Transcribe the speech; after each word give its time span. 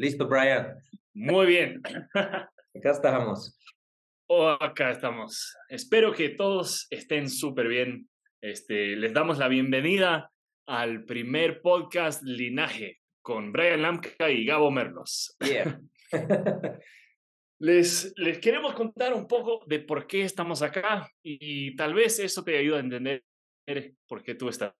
Listo, 0.00 0.28
Brian. 0.28 0.80
Muy 1.12 1.46
bien. 1.46 1.82
Acá 2.14 2.90
estamos. 2.92 3.58
Oh, 4.28 4.48
acá 4.48 4.92
estamos. 4.92 5.56
Espero 5.68 6.12
que 6.12 6.28
todos 6.28 6.86
estén 6.90 7.28
súper 7.28 7.66
bien. 7.66 8.08
Este, 8.40 8.94
les 8.94 9.12
damos 9.12 9.38
la 9.38 9.48
bienvenida 9.48 10.30
al 10.68 11.04
primer 11.04 11.62
podcast 11.62 12.22
Linaje 12.22 13.00
con 13.22 13.50
Brian 13.50 13.82
Lamka 13.82 14.30
y 14.30 14.46
Gabo 14.46 14.70
Merlos. 14.70 15.36
Yeah. 15.40 15.80
les, 17.58 18.12
les 18.16 18.38
queremos 18.38 18.74
contar 18.74 19.12
un 19.14 19.26
poco 19.26 19.64
de 19.66 19.80
por 19.80 20.06
qué 20.06 20.22
estamos 20.22 20.62
acá 20.62 21.10
y, 21.24 21.74
tal 21.74 21.94
vez 21.94 22.20
eso 22.20 22.44
te 22.44 22.56
ayude 22.56 22.76
a 22.76 22.80
entender 22.80 23.24
por 24.06 24.22
qué 24.22 24.36
tú 24.36 24.48
estás 24.48 24.72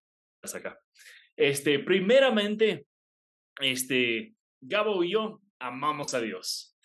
acá. 0.54 0.78
Este, 1.36 1.80
primeramente, 1.80 2.86
este, 3.60 4.37
Gabo 4.60 5.02
y 5.04 5.12
yo 5.12 5.40
amamos 5.58 6.14
a 6.14 6.20
Dios. 6.20 6.76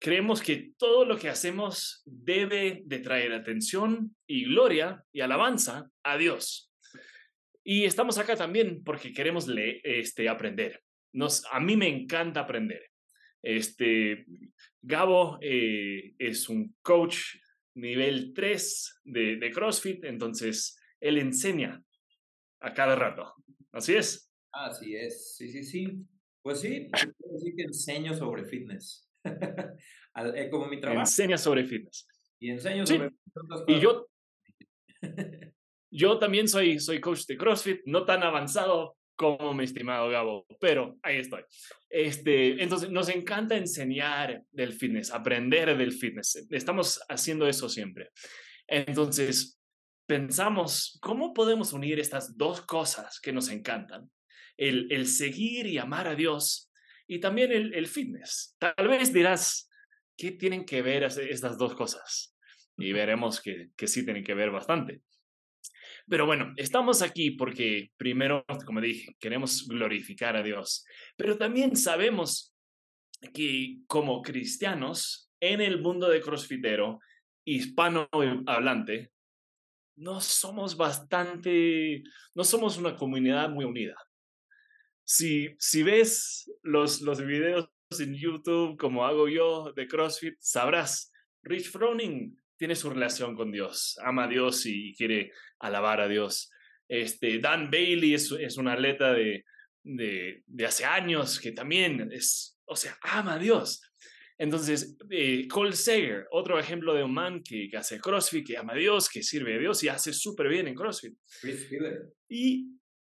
Creemos 0.00 0.42
que 0.42 0.72
todo 0.76 1.04
lo 1.04 1.16
que 1.16 1.28
hacemos 1.28 2.02
debe 2.04 2.82
de 2.84 2.98
traer 2.98 3.32
atención 3.32 4.14
y 4.26 4.44
gloria 4.44 5.02
y 5.12 5.20
alabanza 5.20 5.90
a 6.02 6.16
Dios. 6.18 6.70
Y 7.62 7.84
estamos 7.84 8.18
acá 8.18 8.36
también 8.36 8.82
porque 8.84 9.12
queremos 9.12 9.48
este, 9.82 10.28
aprender. 10.28 10.82
Nos, 11.12 11.44
a 11.50 11.60
mí 11.60 11.76
me 11.76 11.88
encanta 11.88 12.40
aprender. 12.40 12.90
Este, 13.42 14.26
Gabo 14.82 15.38
eh, 15.40 16.14
es 16.18 16.48
un 16.48 16.76
coach 16.82 17.18
nivel 17.74 18.32
3 18.34 19.00
de, 19.04 19.36
de 19.36 19.50
CrossFit, 19.50 20.04
entonces 20.04 20.78
él 21.00 21.18
enseña 21.18 21.82
a 22.60 22.74
cada 22.74 22.94
rato. 22.94 23.34
¿Así 23.72 23.94
es? 23.94 24.30
Así 24.52 24.94
es, 24.94 25.36
sí, 25.36 25.50
sí, 25.50 25.64
sí. 25.64 26.06
Pues 26.44 26.60
sí, 26.60 26.90
sí 27.42 27.56
que 27.56 27.62
enseño 27.62 28.14
sobre 28.14 28.44
fitness. 28.44 29.10
Eh, 30.36 30.48
como 30.48 30.68
mi 30.68 30.78
trabajo. 30.80 31.00
Enseña 31.00 31.36
sobre 31.36 31.64
fitness. 31.64 32.06
Y 32.38 32.50
enseño 32.50 32.86
sobre 32.86 33.10
Y 33.66 33.80
yo, 33.80 34.08
yo 35.90 36.20
también 36.20 36.46
soy, 36.46 36.78
soy 36.78 37.00
coach 37.00 37.26
de 37.26 37.36
CrossFit, 37.36 37.80
no 37.86 38.04
tan 38.04 38.22
avanzado 38.22 38.96
como 39.16 39.52
mi 39.54 39.64
estimado 39.64 40.08
Gabo, 40.10 40.46
pero 40.60 40.98
ahí 41.02 41.16
estoy. 41.16 41.42
Este, 41.90 42.62
entonces, 42.62 42.90
nos 42.90 43.08
encanta 43.08 43.56
enseñar 43.56 44.44
del 44.52 44.72
fitness, 44.72 45.10
aprender 45.10 45.76
del 45.76 45.90
fitness. 45.90 46.46
Estamos 46.48 47.02
haciendo 47.08 47.48
eso 47.48 47.68
siempre. 47.68 48.10
Entonces, 48.68 49.60
pensamos, 50.06 50.96
¿cómo 51.02 51.34
podemos 51.34 51.72
unir 51.72 51.98
estas 51.98 52.36
dos 52.36 52.60
cosas 52.60 53.18
que 53.18 53.32
nos 53.32 53.48
encantan? 53.48 54.08
El, 54.56 54.90
el 54.90 55.06
seguir 55.06 55.66
y 55.66 55.78
amar 55.78 56.08
a 56.08 56.14
Dios 56.14 56.70
y 57.06 57.20
también 57.20 57.52
el, 57.52 57.74
el 57.74 57.86
fitness. 57.86 58.56
Tal 58.58 58.88
vez 58.88 59.12
dirás, 59.12 59.68
¿qué 60.16 60.32
tienen 60.32 60.64
que 60.64 60.82
ver 60.82 61.04
estas 61.04 61.58
dos 61.58 61.74
cosas? 61.74 62.36
Y 62.76 62.92
veremos 62.92 63.40
que, 63.40 63.70
que 63.76 63.86
sí 63.86 64.04
tienen 64.04 64.24
que 64.24 64.34
ver 64.34 64.50
bastante. 64.50 65.02
Pero 66.08 66.26
bueno, 66.26 66.52
estamos 66.56 67.02
aquí 67.02 67.30
porque 67.30 67.90
primero, 67.96 68.44
como 68.66 68.80
dije, 68.80 69.16
queremos 69.18 69.66
glorificar 69.66 70.36
a 70.36 70.42
Dios, 70.42 70.84
pero 71.16 71.38
también 71.38 71.76
sabemos 71.76 72.54
que 73.32 73.78
como 73.86 74.20
cristianos 74.20 75.30
en 75.40 75.60
el 75.62 75.80
mundo 75.80 76.08
de 76.08 76.20
crossfitero 76.20 77.00
hispano 77.46 78.08
hablante, 78.46 79.12
no 79.96 80.20
somos 80.20 80.76
bastante, 80.76 82.02
no 82.34 82.44
somos 82.44 82.76
una 82.76 82.96
comunidad 82.96 83.48
muy 83.48 83.64
unida 83.64 83.96
si, 85.04 85.54
si 85.58 85.82
ves 85.82 86.50
los, 86.62 87.00
los 87.02 87.24
videos 87.24 87.68
en 87.98 88.14
YouTube 88.14 88.76
como 88.76 89.06
hago 89.06 89.28
yo 89.28 89.72
de 89.72 89.86
CrossFit, 89.86 90.36
sabrás, 90.40 91.12
Rich 91.42 91.70
Froning 91.70 92.36
tiene 92.56 92.74
su 92.74 92.90
relación 92.90 93.36
con 93.36 93.52
Dios, 93.52 93.98
ama 94.02 94.24
a 94.24 94.28
Dios 94.28 94.64
y 94.66 94.94
quiere 94.94 95.32
alabar 95.58 96.00
a 96.00 96.08
Dios. 96.08 96.50
Este, 96.88 97.38
Dan 97.38 97.70
Bailey 97.70 98.14
es, 98.14 98.30
es 98.32 98.56
un 98.56 98.68
atleta 98.68 99.12
de, 99.12 99.44
de, 99.82 100.42
de, 100.46 100.66
hace 100.66 100.84
años 100.84 101.40
que 101.40 101.52
también 101.52 102.10
es, 102.12 102.58
o 102.64 102.76
sea, 102.76 102.96
ama 103.02 103.34
a 103.34 103.38
Dios. 103.38 103.82
Entonces, 104.36 104.96
eh, 105.10 105.46
Cole 105.46 105.72
Sager, 105.72 106.26
otro 106.32 106.58
ejemplo 106.58 106.94
de 106.94 107.04
un 107.04 107.14
man 107.14 107.42
que, 107.42 107.68
que, 107.70 107.76
hace 107.76 108.00
CrossFit, 108.00 108.46
que 108.46 108.58
ama 108.58 108.72
a 108.72 108.76
Dios, 108.76 109.08
que 109.08 109.22
sirve 109.22 109.54
a 109.54 109.58
Dios 109.58 109.82
y 109.84 109.88
hace 109.88 110.12
súper 110.12 110.48
bien 110.48 110.66
en 110.66 110.74
CrossFit. 110.74 111.14
Y 112.28 112.74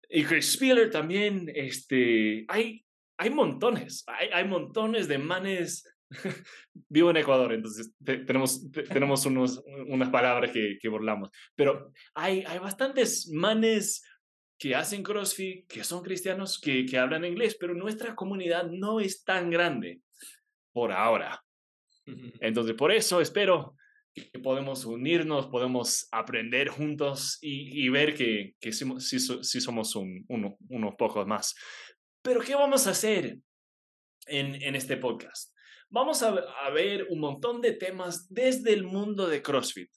y 0.08 0.24
Chris 0.24 0.52
Spiller 0.52 0.90
también, 0.90 1.50
este, 1.54 2.44
hay, 2.48 2.84
hay 3.18 3.30
montones, 3.30 4.04
hay, 4.06 4.28
hay 4.32 4.44
montones 4.46 5.08
de 5.08 5.18
manes. 5.18 5.84
Vivo 6.88 7.10
en 7.10 7.18
Ecuador, 7.18 7.52
entonces 7.52 7.92
tenemos, 8.02 8.70
tenemos 8.70 9.26
unos, 9.26 9.62
unas 9.88 10.08
palabras 10.08 10.50
que, 10.52 10.78
que 10.80 10.88
burlamos, 10.88 11.28
pero 11.54 11.92
hay, 12.14 12.42
hay 12.46 12.58
bastantes 12.58 13.30
manes 13.30 14.02
que 14.58 14.74
hacen 14.74 15.02
CrossFit, 15.02 15.66
que 15.66 15.84
son 15.84 16.02
cristianos, 16.02 16.58
que, 16.58 16.86
que 16.86 16.98
hablan 16.98 17.24
inglés, 17.24 17.56
pero 17.60 17.74
nuestra 17.74 18.14
comunidad 18.14 18.68
no 18.70 19.00
es 19.00 19.22
tan 19.22 19.50
grande 19.50 20.00
por 20.72 20.92
ahora. 20.92 21.44
Entonces, 22.40 22.74
por 22.74 22.90
eso 22.90 23.20
espero 23.20 23.76
que 24.20 24.38
podemos 24.38 24.84
unirnos, 24.84 25.46
podemos 25.46 26.08
aprender 26.12 26.68
juntos 26.68 27.38
y, 27.40 27.88
ver 27.88 28.14
que, 28.14 28.54
que 28.60 28.72
sí, 28.72 28.86
sí, 29.00 29.60
somos 29.60 29.96
un, 29.96 30.24
uno, 30.28 30.56
unos 30.68 30.94
pocos 30.96 31.26
más. 31.26 31.54
Pero, 32.22 32.40
¿qué 32.40 32.54
vamos 32.54 32.86
a 32.86 32.90
hacer 32.90 33.38
en, 34.26 34.62
en 34.62 34.74
este 34.74 34.96
podcast? 34.96 35.54
Vamos 35.90 36.22
a, 36.22 36.28
a 36.30 36.70
ver 36.70 37.06
un 37.08 37.20
montón 37.20 37.60
de 37.60 37.72
temas 37.72 38.28
desde 38.28 38.72
el 38.72 38.84
mundo 38.84 39.26
de 39.26 39.42
CrossFit 39.42 39.90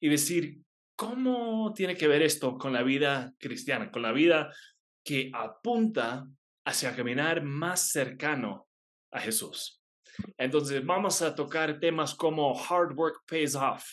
y 0.00 0.08
decir, 0.08 0.60
¿cómo 0.96 1.72
tiene 1.74 1.96
que 1.96 2.08
ver 2.08 2.22
esto 2.22 2.56
con 2.56 2.72
la 2.72 2.82
vida 2.82 3.34
cristiana, 3.38 3.90
con 3.90 4.02
la 4.02 4.12
vida 4.12 4.52
que 5.04 5.30
apunta 5.34 6.26
hacia 6.64 6.96
caminar 6.96 7.42
más 7.42 7.90
cercano 7.90 8.66
a 9.10 9.20
Jesús? 9.20 9.83
Entonces 10.38 10.84
vamos 10.84 11.22
a 11.22 11.34
tocar 11.34 11.78
temas 11.80 12.14
como 12.14 12.54
hard 12.58 12.96
work 12.96 13.24
pays 13.26 13.54
off. 13.54 13.84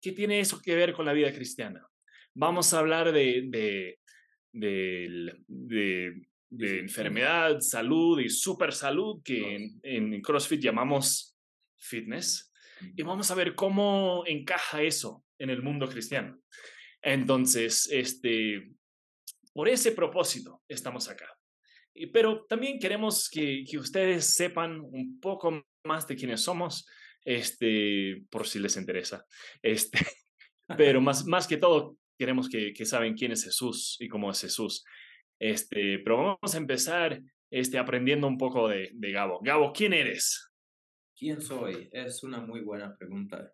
¿Qué 0.00 0.12
tiene 0.12 0.40
eso 0.40 0.60
que 0.60 0.74
ver 0.74 0.92
con 0.92 1.06
la 1.06 1.12
vida 1.12 1.32
cristiana? 1.32 1.86
Vamos 2.34 2.74
a 2.74 2.80
hablar 2.80 3.12
de, 3.12 3.44
de, 3.48 3.98
de, 4.52 6.26
de, 6.48 6.78
enfermedad, 6.78 7.60
salud 7.60 8.20
y 8.20 8.28
super 8.28 8.72
salud 8.72 9.22
que 9.22 9.54
en, 9.54 9.80
en 9.82 10.20
CrossFit 10.20 10.60
llamamos 10.60 11.36
fitness. 11.78 12.52
Y 12.96 13.02
vamos 13.02 13.30
a 13.30 13.34
ver 13.34 13.54
cómo 13.54 14.24
encaja 14.26 14.82
eso 14.82 15.24
en 15.38 15.50
el 15.50 15.62
mundo 15.62 15.88
cristiano. 15.88 16.38
Entonces, 17.00 17.88
este, 17.92 18.72
por 19.52 19.68
ese 19.68 19.92
propósito 19.92 20.62
estamos 20.68 21.08
acá. 21.08 21.28
Pero 22.12 22.44
también 22.46 22.78
queremos 22.78 23.28
que, 23.30 23.64
que 23.68 23.78
ustedes 23.78 24.34
sepan 24.34 24.80
un 24.80 25.20
poco 25.20 25.62
más 25.84 26.06
de 26.08 26.16
quiénes 26.16 26.40
somos, 26.40 26.86
este, 27.24 28.24
por 28.30 28.46
si 28.46 28.58
les 28.58 28.76
interesa. 28.76 29.24
Este, 29.62 29.98
pero 30.76 31.00
más, 31.00 31.24
más 31.26 31.46
que 31.46 31.56
todo, 31.56 31.96
queremos 32.18 32.48
que, 32.48 32.72
que 32.72 32.84
saben 32.84 33.14
quién 33.14 33.32
es 33.32 33.44
Jesús 33.44 33.96
y 34.00 34.08
cómo 34.08 34.30
es 34.30 34.40
Jesús. 34.40 34.84
Este, 35.38 35.98
pero 36.00 36.16
vamos 36.16 36.54
a 36.54 36.58
empezar 36.58 37.20
este, 37.50 37.78
aprendiendo 37.78 38.26
un 38.26 38.38
poco 38.38 38.68
de, 38.68 38.90
de 38.94 39.12
Gabo. 39.12 39.40
Gabo, 39.42 39.72
¿quién 39.72 39.92
eres? 39.92 40.50
¿Quién 41.16 41.40
soy? 41.40 41.88
Es 41.92 42.22
una 42.22 42.40
muy 42.40 42.60
buena 42.60 42.96
pregunta. 42.96 43.52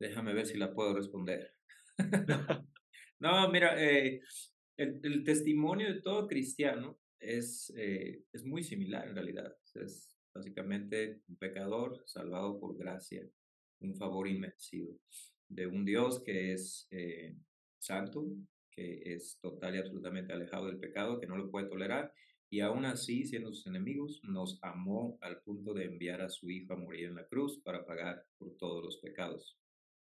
Déjame 0.00 0.32
ver 0.32 0.46
si 0.46 0.56
la 0.56 0.72
puedo 0.72 0.94
responder. 0.94 1.52
no, 3.20 3.50
mira, 3.50 3.82
eh, 3.82 4.20
el, 4.76 5.00
el, 5.02 5.22
testimonio 5.22 5.92
de 5.92 6.00
todo 6.00 6.26
cristiano 6.26 6.98
es, 7.24 7.72
eh, 7.76 8.22
es 8.32 8.44
muy 8.44 8.62
similar 8.62 9.08
en 9.08 9.14
realidad. 9.14 9.56
Es 9.74 10.16
básicamente 10.34 11.22
un 11.28 11.36
pecador 11.36 12.02
salvado 12.06 12.58
por 12.58 12.76
gracia, 12.76 13.26
un 13.80 13.96
favor 13.96 14.28
inmerecido 14.28 14.96
de 15.48 15.66
un 15.66 15.84
Dios 15.84 16.22
que 16.22 16.52
es 16.52 16.86
eh, 16.90 17.36
santo, 17.78 18.26
que 18.70 19.14
es 19.14 19.38
total 19.40 19.76
y 19.76 19.78
absolutamente 19.78 20.32
alejado 20.32 20.66
del 20.66 20.78
pecado, 20.78 21.20
que 21.20 21.26
no 21.26 21.36
lo 21.36 21.50
puede 21.50 21.68
tolerar, 21.68 22.12
y 22.50 22.60
aún 22.60 22.84
así, 22.84 23.24
siendo 23.24 23.52
sus 23.52 23.66
enemigos, 23.66 24.20
nos 24.22 24.58
amó 24.62 25.18
al 25.20 25.40
punto 25.42 25.74
de 25.74 25.86
enviar 25.86 26.20
a 26.20 26.28
su 26.28 26.50
Hijo 26.50 26.72
a 26.72 26.76
morir 26.76 27.06
en 27.06 27.16
la 27.16 27.26
cruz 27.26 27.60
para 27.64 27.84
pagar 27.84 28.24
por 28.38 28.56
todos 28.56 28.84
los 28.84 28.98
pecados 28.98 29.58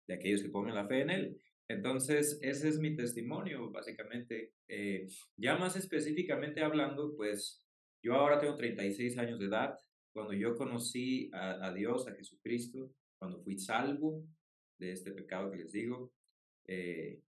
de 0.07 0.15
aquellos 0.15 0.43
que 0.43 0.49
ponen 0.49 0.75
la 0.75 0.87
fe 0.87 1.03
en 1.03 1.11
Él. 1.11 1.41
Entonces, 1.71 2.41
ese 2.43 2.69
es 2.69 2.81
mi 2.81 2.97
testimonio, 2.97 3.71
básicamente. 3.71 4.55
Eh, 4.67 5.07
ya 5.37 5.57
más 5.57 5.77
específicamente 5.77 6.65
hablando, 6.65 7.15
pues 7.15 7.65
yo 8.03 8.15
ahora 8.15 8.41
tengo 8.41 8.57
36 8.57 9.17
años 9.19 9.39
de 9.39 9.47
edad. 9.47 9.79
Cuando 10.13 10.33
yo 10.33 10.57
conocí 10.57 11.31
a, 11.33 11.73
Dios, 11.73 12.09
a 12.09 12.15
Jesucristo, 12.17 12.93
cuando 13.21 13.41
fui 13.45 13.57
salvo 13.57 14.27
de 14.81 14.91
este 14.91 15.13
pecado 15.13 15.49
que 15.53 15.59
les 15.59 15.71
digo, 15.71 16.13
eh, 16.67 17.21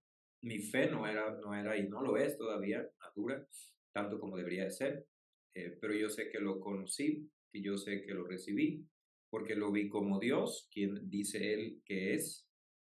mi 0.43 0.59
fe 0.59 0.91
no 0.91 1.07
era, 1.07 1.37
no 1.37 1.55
era 1.55 1.77
y 1.77 1.89
no 1.89 2.03
lo 2.03 2.17
es 2.17 2.37
todavía 2.37 2.85
madura, 2.99 3.47
tanto 3.93 4.19
como 4.19 4.37
debería 4.37 4.65
de 4.65 4.73
ser. 4.73 5.07
eh, 5.55 5.79
pero 5.81 5.95
yo 5.95 6.09
sé 6.09 6.31
que 6.31 6.41
lo 6.41 6.59
conocí, 6.59 7.31
que 7.53 7.63
yo 7.63 7.77
sé 7.77 8.03
que 8.03 8.13
lo 8.13 8.25
recibí, 8.25 8.85
porque 9.31 9.55
lo 9.55 9.71
vi 9.71 9.89
como 9.89 10.19
Dios, 10.19 10.69
quien 10.73 11.09
dice 11.09 11.55
Él 11.55 11.81
que 11.85 12.15
es, 12.15 12.49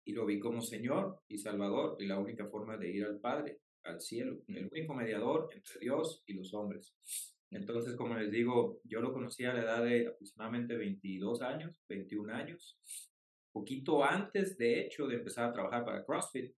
y 0.09 0.13
lo 0.13 0.25
vi 0.25 0.41
como 0.41 0.63
Señor 0.63 1.21
y 1.29 1.37
Salvador, 1.37 1.99
y 2.01 2.07
la 2.07 2.19
única 2.19 2.47
forma 2.47 2.79
de 2.79 2.91
ir 2.91 3.05
al 3.05 3.21
Padre, 3.21 3.61
al 3.85 4.01
cielo, 4.01 4.39
el 4.49 4.67
único 4.73 4.95
mediador 4.95 5.51
entre 5.53 5.81
Dios 5.81 6.23
y 6.27 6.33
los 6.33 6.55
hombres. 6.55 6.97
Entonces, 7.51 7.95
como 7.95 8.17
les 8.17 8.31
digo, 8.31 8.81
yo 8.85 9.03
lo 9.03 9.13
conocí 9.13 9.45
a 9.45 9.53
la 9.53 9.61
edad 9.61 9.85
de 9.85 10.07
aproximadamente 10.07 10.79
22 10.79 11.43
años, 11.43 11.85
21 11.91 12.33
años, 12.33 12.81
poquito 13.53 14.03
antes, 14.03 14.57
de 14.57 14.81
hecho, 14.81 15.07
de 15.07 15.17
empezar 15.17 15.45
a 15.45 15.53
trabajar 15.53 15.85
para 15.85 16.07
CrossFit. 16.07 16.55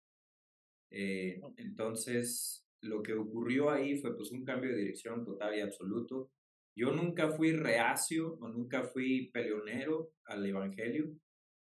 Eh, 0.92 1.40
entonces, 1.56 2.64
lo 2.82 3.02
que 3.02 3.14
ocurrió 3.14 3.70
ahí 3.70 3.96
fue 3.96 4.16
pues 4.16 4.30
un 4.30 4.44
cambio 4.44 4.70
de 4.70 4.76
dirección 4.76 5.24
total 5.24 5.56
y 5.56 5.60
absoluto. 5.60 6.30
Yo 6.76 6.92
nunca 6.92 7.32
fui 7.32 7.50
reacio 7.50 8.38
o 8.40 8.48
nunca 8.48 8.84
fui 8.84 9.28
peleonero 9.32 10.12
al 10.26 10.46
Evangelio. 10.46 11.10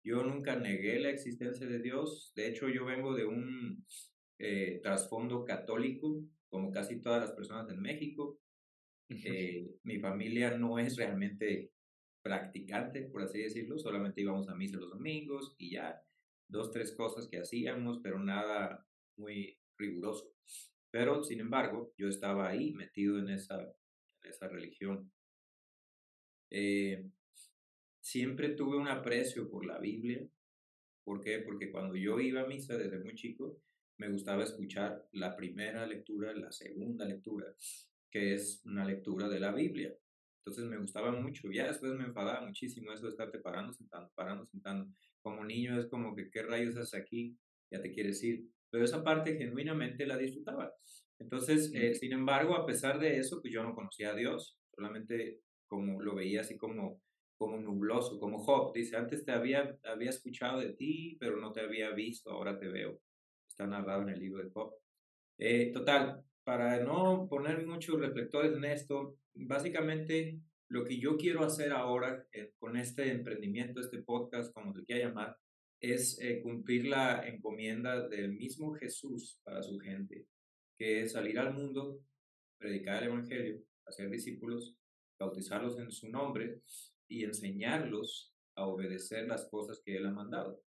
Yo 0.09 0.23
nunca 0.23 0.56
negué 0.56 1.00
la 1.00 1.11
existencia 1.11 1.67
de 1.67 1.77
Dios. 1.77 2.33
De 2.35 2.47
hecho, 2.47 2.67
yo 2.67 2.83
vengo 2.83 3.13
de 3.13 3.25
un 3.27 3.85
eh, 4.39 4.79
trasfondo 4.81 5.45
católico, 5.45 6.23
como 6.50 6.71
casi 6.71 7.00
todas 7.00 7.21
las 7.21 7.31
personas 7.33 7.69
en 7.69 7.79
México. 7.79 8.39
Eh, 9.07 9.69
mi 9.83 10.00
familia 10.00 10.57
no 10.57 10.79
es 10.79 10.95
realmente 10.95 11.73
practicante, 12.23 13.03
por 13.03 13.21
así 13.21 13.39
decirlo, 13.39 13.77
solamente 13.77 14.21
íbamos 14.21 14.50
a 14.50 14.56
misa 14.56 14.77
los 14.77 14.89
domingos 14.89 15.53
y 15.59 15.73
ya 15.73 16.01
dos, 16.47 16.71
tres 16.71 16.95
cosas 16.95 17.27
que 17.27 17.38
hacíamos, 17.38 18.00
pero 18.01 18.17
nada 18.17 18.83
muy 19.15 19.59
riguroso. 19.77 20.33
Pero, 20.89 21.23
sin 21.23 21.39
embargo, 21.39 21.94
yo 21.97 22.07
estaba 22.07 22.50
ahí 22.50 22.73
metido 22.73 23.19
en 23.19 23.29
esa, 23.29 23.62
en 23.62 24.29
esa 24.29 24.47
religión. 24.47 25.12
Eh, 26.50 27.05
siempre 28.09 28.50
tuve 28.50 28.77
un 28.77 28.88
aprecio 28.88 29.47
por 29.50 29.65
la 29.65 29.77
Biblia. 29.77 30.27
¿Por 31.03 31.21
qué? 31.21 31.39
Porque 31.39 31.71
cuando 31.71 31.95
yo 31.95 32.19
iba 32.19 32.41
a 32.41 32.47
misa 32.47 32.75
desde 32.75 33.00
muy 33.00 33.13
chico, 33.13 33.61
me 34.00 34.09
gustaba 34.09 34.44
escuchar 34.44 35.06
la 35.11 35.35
primera 35.35 35.85
lectura, 35.85 36.33
la 36.33 36.51
segunda 36.51 37.06
lectura, 37.06 37.53
que 38.09 38.33
es 38.33 38.61
una 38.65 38.83
lectura 38.83 39.29
de 39.29 39.39
la 39.39 39.51
Biblia. 39.51 39.95
Entonces 40.39 40.65
me 40.65 40.77
gustaba 40.77 41.11
mucho. 41.11 41.51
Ya 41.51 41.67
después 41.67 41.94
me 41.94 42.06
enfadaba 42.06 42.45
muchísimo 42.47 42.91
eso 42.91 43.03
de 43.03 43.11
estarte 43.11 43.39
parando, 43.39 43.73
sentando, 43.73 44.09
parando, 44.15 44.47
sentando. 44.47 44.91
Como 45.21 45.45
niño 45.45 45.79
es 45.79 45.88
como 45.88 46.15
que, 46.15 46.31
¿qué 46.31 46.41
rayos 46.41 46.77
haces 46.77 47.00
aquí? 47.00 47.38
Ya 47.71 47.79
te 47.79 47.91
quieres 47.91 48.23
ir. 48.23 48.45
Pero 48.71 48.85
esa 48.85 49.03
parte 49.03 49.38
genuinamente 49.38 50.07
la 50.07 50.17
disfrutaba. 50.17 50.73
Entonces, 51.19 51.71
eh, 51.75 51.94
sin 51.94 52.13
embargo, 52.13 52.55
a 52.55 52.65
pesar 52.65 53.00
de 53.00 53.17
eso, 53.17 53.39
pues 53.41 53.53
yo 53.53 53.62
no 53.62 53.75
conocía 53.75 54.12
a 54.12 54.15
Dios. 54.15 54.57
Solamente 54.73 55.41
como 55.67 56.01
lo 56.01 56.15
veía 56.15 56.41
así 56.41 56.57
como, 56.57 57.00
como 57.39 57.57
nubloso, 57.57 58.19
como 58.19 58.38
Job. 58.38 58.74
Dice, 58.74 58.97
antes 58.97 59.24
te 59.24 59.31
había, 59.31 59.80
había 59.86 60.09
escuchado 60.09 60.59
de 60.59 60.74
ti, 60.74 61.18
pero 61.19 61.38
no 61.38 61.53
te 61.53 61.62
había 61.62 61.89
visto, 61.91 62.30
ahora 62.30 62.59
te 62.59 62.68
veo. 62.68 63.00
Está 63.47 63.65
narrado 63.65 64.03
en 64.03 64.09
el 64.09 64.19
libro 64.19 64.44
de 64.44 64.51
Job. 64.51 64.75
Eh, 65.39 65.71
total, 65.71 66.21
para 66.44 66.83
no 66.83 67.27
poner 67.30 67.65
muchos 67.65 67.97
reflectores 68.00 68.51
en 68.51 68.65
esto, 68.65 69.18
básicamente 69.33 70.38
lo 70.68 70.83
que 70.83 71.00
yo 71.00 71.15
quiero 71.15 71.44
hacer 71.45 71.71
ahora 71.71 72.27
eh, 72.33 72.51
con 72.59 72.75
este 72.75 73.09
emprendimiento, 73.09 73.80
este 73.80 74.03
podcast, 74.03 74.53
como 74.53 74.74
se 74.74 74.83
quiera 74.83 75.07
llamar, 75.07 75.38
es 75.80 76.19
eh, 76.19 76.41
cumplir 76.44 76.88
la 76.88 77.25
encomienda 77.25 78.06
del 78.09 78.33
mismo 78.33 78.74
Jesús 78.74 79.39
para 79.45 79.63
su 79.63 79.80
gente, 79.80 80.27
que 80.77 81.03
es 81.03 81.13
salir 81.13 81.39
al 81.39 81.53
mundo, 81.53 82.01
predicar 82.57 83.01
el 83.01 83.09
Evangelio, 83.09 83.63
hacer 83.86 84.09
discípulos, 84.09 84.75
bautizarlos 85.18 85.80
en 85.80 85.89
su 85.89 86.09
nombre 86.09 86.62
y 87.09 87.25
enseñarlos 87.25 88.31
a 88.56 88.65
obedecer 88.65 89.27
las 89.27 89.50
cosas 89.50 89.81
que 89.83 89.97
Él 89.97 90.06
ha 90.06 90.11
mandado. 90.11 90.61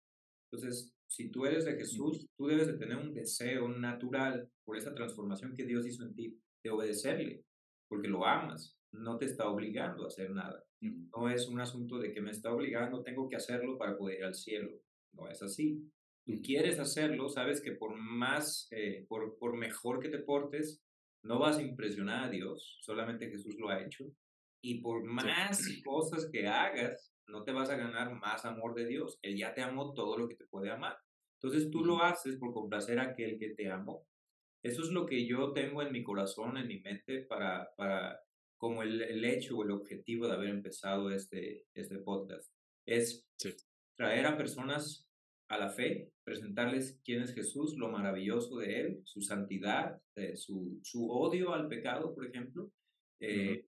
Entonces, 0.50 0.92
si 1.06 1.30
tú 1.30 1.46
eres 1.46 1.64
de 1.64 1.76
Jesús, 1.76 2.26
tú 2.36 2.46
debes 2.46 2.66
de 2.66 2.78
tener 2.78 2.96
un 2.96 3.12
deseo 3.12 3.68
natural 3.68 4.48
por 4.64 4.76
esa 4.76 4.94
transformación 4.94 5.54
que 5.54 5.64
Dios 5.64 5.86
hizo 5.86 6.04
en 6.04 6.14
ti, 6.14 6.40
de 6.62 6.70
obedecerle, 6.70 7.44
porque 7.88 8.08
lo 8.08 8.24
amas, 8.26 8.76
no 8.92 9.18
te 9.18 9.26
está 9.26 9.48
obligando 9.48 10.04
a 10.04 10.08
hacer 10.08 10.30
nada. 10.30 10.64
No 10.80 11.28
es 11.28 11.46
un 11.48 11.60
asunto 11.60 11.98
de 11.98 12.12
que 12.12 12.20
me 12.20 12.30
está 12.30 12.52
obligando, 12.52 13.02
tengo 13.02 13.28
que 13.28 13.36
hacerlo 13.36 13.76
para 13.76 13.96
poder 13.96 14.18
ir 14.18 14.24
al 14.24 14.34
cielo. 14.34 14.70
No 15.12 15.28
es 15.28 15.42
así. 15.42 15.90
Tú 16.24 16.40
quieres 16.42 16.78
hacerlo, 16.78 17.28
sabes 17.28 17.60
que 17.60 17.72
por 17.72 17.96
más, 17.96 18.68
eh, 18.70 19.04
por, 19.08 19.36
por 19.38 19.56
mejor 19.56 20.00
que 20.00 20.08
te 20.08 20.18
portes, 20.18 20.82
no 21.22 21.38
vas 21.38 21.58
a 21.58 21.62
impresionar 21.62 22.24
a 22.24 22.30
Dios, 22.30 22.78
solamente 22.80 23.28
Jesús 23.28 23.56
lo 23.58 23.68
ha 23.68 23.82
hecho. 23.82 24.06
Y 24.62 24.80
por 24.80 25.04
más 25.04 25.62
cosas 25.84 26.28
que 26.30 26.46
hagas, 26.46 27.12
no 27.26 27.44
te 27.44 27.52
vas 27.52 27.70
a 27.70 27.76
ganar 27.76 28.14
más 28.14 28.44
amor 28.44 28.74
de 28.74 28.86
Dios. 28.86 29.18
Él 29.22 29.36
ya 29.36 29.54
te 29.54 29.62
amó 29.62 29.94
todo 29.94 30.16
lo 30.18 30.28
que 30.28 30.36
te 30.36 30.46
puede 30.46 30.70
amar. 30.70 30.96
Entonces 31.40 31.70
tú 31.70 31.84
lo 31.84 32.02
haces 32.02 32.36
por 32.36 32.52
complacer 32.52 32.98
a 32.98 33.10
aquel 33.10 33.38
que 33.38 33.54
te 33.54 33.70
amó. 33.70 34.06
Eso 34.62 34.82
es 34.82 34.90
lo 34.90 35.06
que 35.06 35.26
yo 35.26 35.52
tengo 35.52 35.82
en 35.82 35.92
mi 35.92 36.02
corazón, 36.02 36.58
en 36.58 36.68
mi 36.68 36.80
mente, 36.80 37.22
para, 37.22 37.70
para 37.76 38.20
como 38.58 38.82
el, 38.82 39.00
el 39.00 39.24
hecho 39.24 39.56
o 39.56 39.64
el 39.64 39.70
objetivo 39.70 40.26
de 40.26 40.34
haber 40.34 40.50
empezado 40.50 41.10
este, 41.10 41.64
este 41.72 41.98
podcast. 41.98 42.52
Es 42.84 43.26
traer 43.96 44.26
a 44.26 44.36
personas 44.36 45.08
a 45.48 45.58
la 45.58 45.70
fe, 45.70 46.12
presentarles 46.22 47.00
quién 47.04 47.22
es 47.22 47.34
Jesús, 47.34 47.74
lo 47.76 47.88
maravilloso 47.88 48.58
de 48.58 48.80
Él, 48.80 49.00
su 49.04 49.20
santidad, 49.20 50.00
eh, 50.14 50.36
su, 50.36 50.78
su, 50.82 51.10
odio 51.10 51.54
al 51.54 51.66
pecado, 51.66 52.14
por 52.14 52.26
ejemplo, 52.26 52.70
eh, 53.18 53.66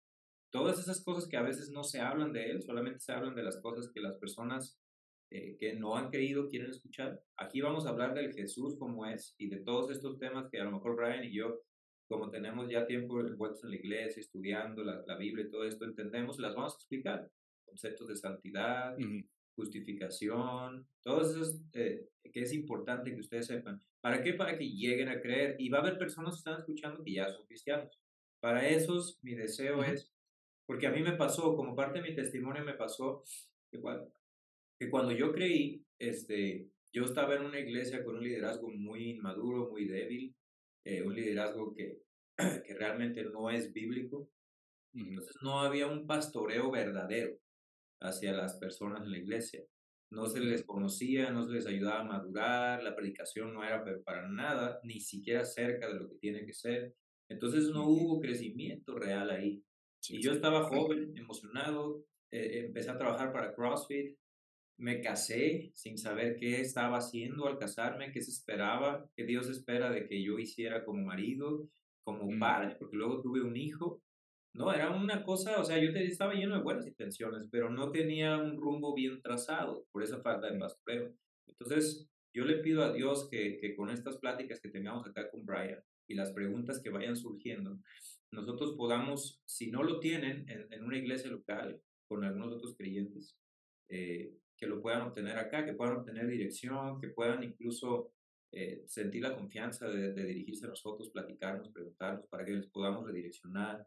todas 0.53 0.79
esas 0.79 1.03
cosas 1.03 1.29
que 1.29 1.37
a 1.37 1.43
veces 1.43 1.71
no 1.71 1.83
se 1.83 2.01
hablan 2.01 2.33
de 2.33 2.51
él, 2.51 2.63
solamente 2.63 3.01
se 3.01 3.13
hablan 3.13 3.35
de 3.35 3.43
las 3.43 3.61
cosas 3.61 3.91
que 3.93 4.01
las 4.01 4.17
personas 4.19 4.79
eh, 5.31 5.57
que 5.59 5.75
no 5.75 5.97
han 5.97 6.11
creído 6.11 6.49
quieren 6.49 6.71
escuchar. 6.71 7.21
Aquí 7.39 7.63
vamos 7.63 7.87
a 7.87 7.89
hablar 7.89 8.15
del 8.15 8.35
Jesús 8.35 8.77
como 8.79 9.07
es 9.07 9.35
y 9.39 9.49
de 9.49 9.61
todos 9.61 9.91
estos 9.91 10.19
temas 10.19 10.49
que 10.51 10.61
a 10.61 10.65
lo 10.65 10.73
mejor 10.73 10.95
Brian 10.95 11.25
y 11.25 11.33
yo, 11.33 11.63
como 12.07 12.31
tenemos 12.31 12.69
ya 12.69 12.87
tiempo 12.87 13.19
envueltos 13.21 13.65
en 13.65 13.71
la 13.71 13.77
iglesia, 13.77 14.21
estudiando 14.21 14.85
la, 14.85 15.03
la 15.07 15.17
Biblia 15.17 15.47
y 15.47 15.51
todo 15.51 15.65
esto, 15.65 15.87
entendemos, 15.87 16.39
las 16.39 16.55
vamos 16.55 16.75
a 16.75 16.77
explicar. 16.77 17.31
Conceptos 17.65 18.09
de 18.09 18.17
santidad, 18.17 18.95
justificación, 19.57 20.87
todo 21.01 21.23
eso 21.23 21.59
eh, 21.73 22.09
que 22.31 22.43
es 22.43 22.53
importante 22.53 23.15
que 23.15 23.21
ustedes 23.21 23.47
sepan. 23.47 23.81
¿Para 24.03 24.23
qué? 24.23 24.35
Para 24.35 24.59
que 24.59 24.69
lleguen 24.69 25.09
a 25.09 25.23
creer. 25.23 25.57
Y 25.59 25.71
va 25.71 25.79
a 25.79 25.81
haber 25.81 25.97
personas 25.97 26.35
que 26.35 26.39
están 26.39 26.59
escuchando 26.59 27.03
que 27.03 27.15
ya 27.15 27.31
son 27.31 27.47
cristianos. 27.47 27.99
Para 28.41 28.69
esos, 28.69 29.19
mi 29.23 29.35
deseo 29.35 29.83
es 29.83 30.12
porque 30.73 30.87
a 30.87 30.91
mí 30.91 31.03
me 31.03 31.13
pasó, 31.13 31.55
como 31.55 31.77
parte 31.77 32.01
de 32.01 32.09
mi 32.09 32.15
testimonio 32.15 32.65
me 32.65 32.73
pasó, 32.73 33.23
que 33.71 33.79
cuando, 33.79 34.11
que 34.81 34.89
cuando 34.89 35.13
yo 35.13 35.31
creí, 35.31 35.85
este, 35.99 36.71
yo 36.95 37.05
estaba 37.05 37.35
en 37.35 37.43
una 37.43 37.61
iglesia 37.61 38.03
con 38.03 38.17
un 38.17 38.25
liderazgo 38.25 38.71
muy 38.71 39.11
inmaduro, 39.11 39.69
muy 39.69 39.85
débil, 39.85 40.35
eh, 40.87 41.03
un 41.03 41.15
liderazgo 41.15 41.75
que, 41.75 41.99
que 42.67 42.75
realmente 42.75 43.23
no 43.23 43.51
es 43.51 43.71
bíblico. 43.75 44.31
Entonces 44.95 45.37
no 45.43 45.61
había 45.61 45.89
un 45.89 46.07
pastoreo 46.07 46.71
verdadero 46.71 47.37
hacia 48.01 48.33
las 48.33 48.57
personas 48.57 49.03
en 49.03 49.11
la 49.11 49.19
iglesia. 49.19 49.63
No 50.11 50.27
se 50.27 50.41
les 50.41 50.65
conocía, 50.65 51.33
no 51.33 51.45
se 51.45 51.53
les 51.53 51.67
ayudaba 51.67 52.01
a 52.01 52.05
madurar, 52.05 52.83
la 52.83 52.97
predicación 52.97 53.53
no 53.53 53.63
era 53.63 53.85
para 54.07 54.27
nada, 54.27 54.81
ni 54.85 55.01
siquiera 55.01 55.45
cerca 55.45 55.87
de 55.89 56.01
lo 56.01 56.09
que 56.09 56.17
tiene 56.17 56.47
que 56.47 56.55
ser. 56.55 56.95
Entonces 57.29 57.69
no 57.69 57.87
hubo 57.89 58.21
crecimiento 58.21 58.99
real 58.99 59.29
ahí 59.29 59.63
y 60.09 60.23
yo 60.23 60.33
estaba 60.33 60.65
joven, 60.65 61.17
emocionado, 61.17 62.05
eh, 62.31 62.65
empecé 62.67 62.91
a 62.91 62.99
trabajar 62.99 63.33
para 63.33 63.55
CrossFit, 63.55 64.17
me 64.79 65.01
casé 65.01 65.71
sin 65.75 65.99
saber 65.99 66.37
qué 66.37 66.61
estaba 66.61 66.99
haciendo 66.99 67.47
al 67.47 67.59
casarme, 67.59 68.11
qué 68.11 68.21
se 68.21 68.31
esperaba, 68.31 69.07
qué 69.15 69.25
Dios 69.25 69.49
espera 69.49 69.91
de 69.91 70.09
que 70.09 70.23
yo 70.23 70.39
hiciera 70.39 70.85
como 70.85 71.05
marido, 71.05 71.69
como 72.05 72.31
mm. 72.31 72.39
padre, 72.41 72.77
porque 72.79 72.97
luego 72.97 73.21
tuve 73.21 73.43
un 73.43 73.57
hijo. 73.57 74.03
No, 74.55 74.73
era 74.73 74.91
una 74.91 75.25
cosa, 75.25 75.61
o 75.61 75.65
sea, 75.65 75.79
yo 75.79 75.91
estaba 75.91 76.35
lleno 76.35 76.57
de 76.57 76.63
buenas 76.63 76.87
intenciones, 76.87 77.49
pero 77.51 77.71
no 77.71 77.91
tenía 77.91 78.37
un 78.37 78.61
rumbo 78.61 78.95
bien 78.95 79.23
trazado 79.23 79.87
por 79.93 80.03
esa 80.03 80.21
falta 80.21 80.51
de 80.51 80.59
pastoreo. 80.59 81.15
Entonces, 81.47 82.11
yo 82.35 82.45
le 82.45 82.59
pido 82.59 82.83
a 82.83 82.93
Dios 82.93 83.29
que, 83.31 83.59
que 83.59 83.75
con 83.77 83.89
estas 83.89 84.19
pláticas 84.19 84.61
que 84.61 84.69
tengamos 84.69 85.07
acá 85.07 85.31
con 85.31 85.47
Brian 85.47 85.83
y 86.09 86.15
las 86.15 86.33
preguntas 86.33 86.81
que 86.83 86.91
vayan 86.91 87.17
surgiendo, 87.17 87.79
nosotros 88.33 88.75
podamos, 88.77 89.41
si 89.45 89.71
no 89.71 89.83
lo 89.83 90.01
tienen 90.01 90.47
en, 90.49 90.85
una 90.85 90.97
iglesia 90.97 91.31
local 91.31 91.81
con 92.09 92.25
algunos 92.25 92.53
otros 92.53 92.75
creyentes, 92.77 93.37
eh, 93.89 94.35
que 94.57 94.67
lo 94.67 94.81
puedan 94.81 95.03
obtener 95.03 95.37
acá, 95.39 95.65
que 95.65 95.75
puedan 95.75 95.97
obtener 95.97 96.27
dirección, 96.27 96.99
que 97.01 97.09
puedan 97.09 97.43
incluso 97.43 98.13
eh, 98.53 98.83
sentir 98.87 99.23
la 99.23 99.35
confianza 99.35 99.89
de, 99.89 100.13
dirigirse 100.13 100.67
a 100.67 100.71
nosotros, 100.71 101.11
platicarnos, 101.11 101.71
preguntarnos 101.71 102.27
para 102.27 102.45
que 102.45 102.53
les 102.53 102.67
podamos 102.69 103.07
redireccionar 103.07 103.87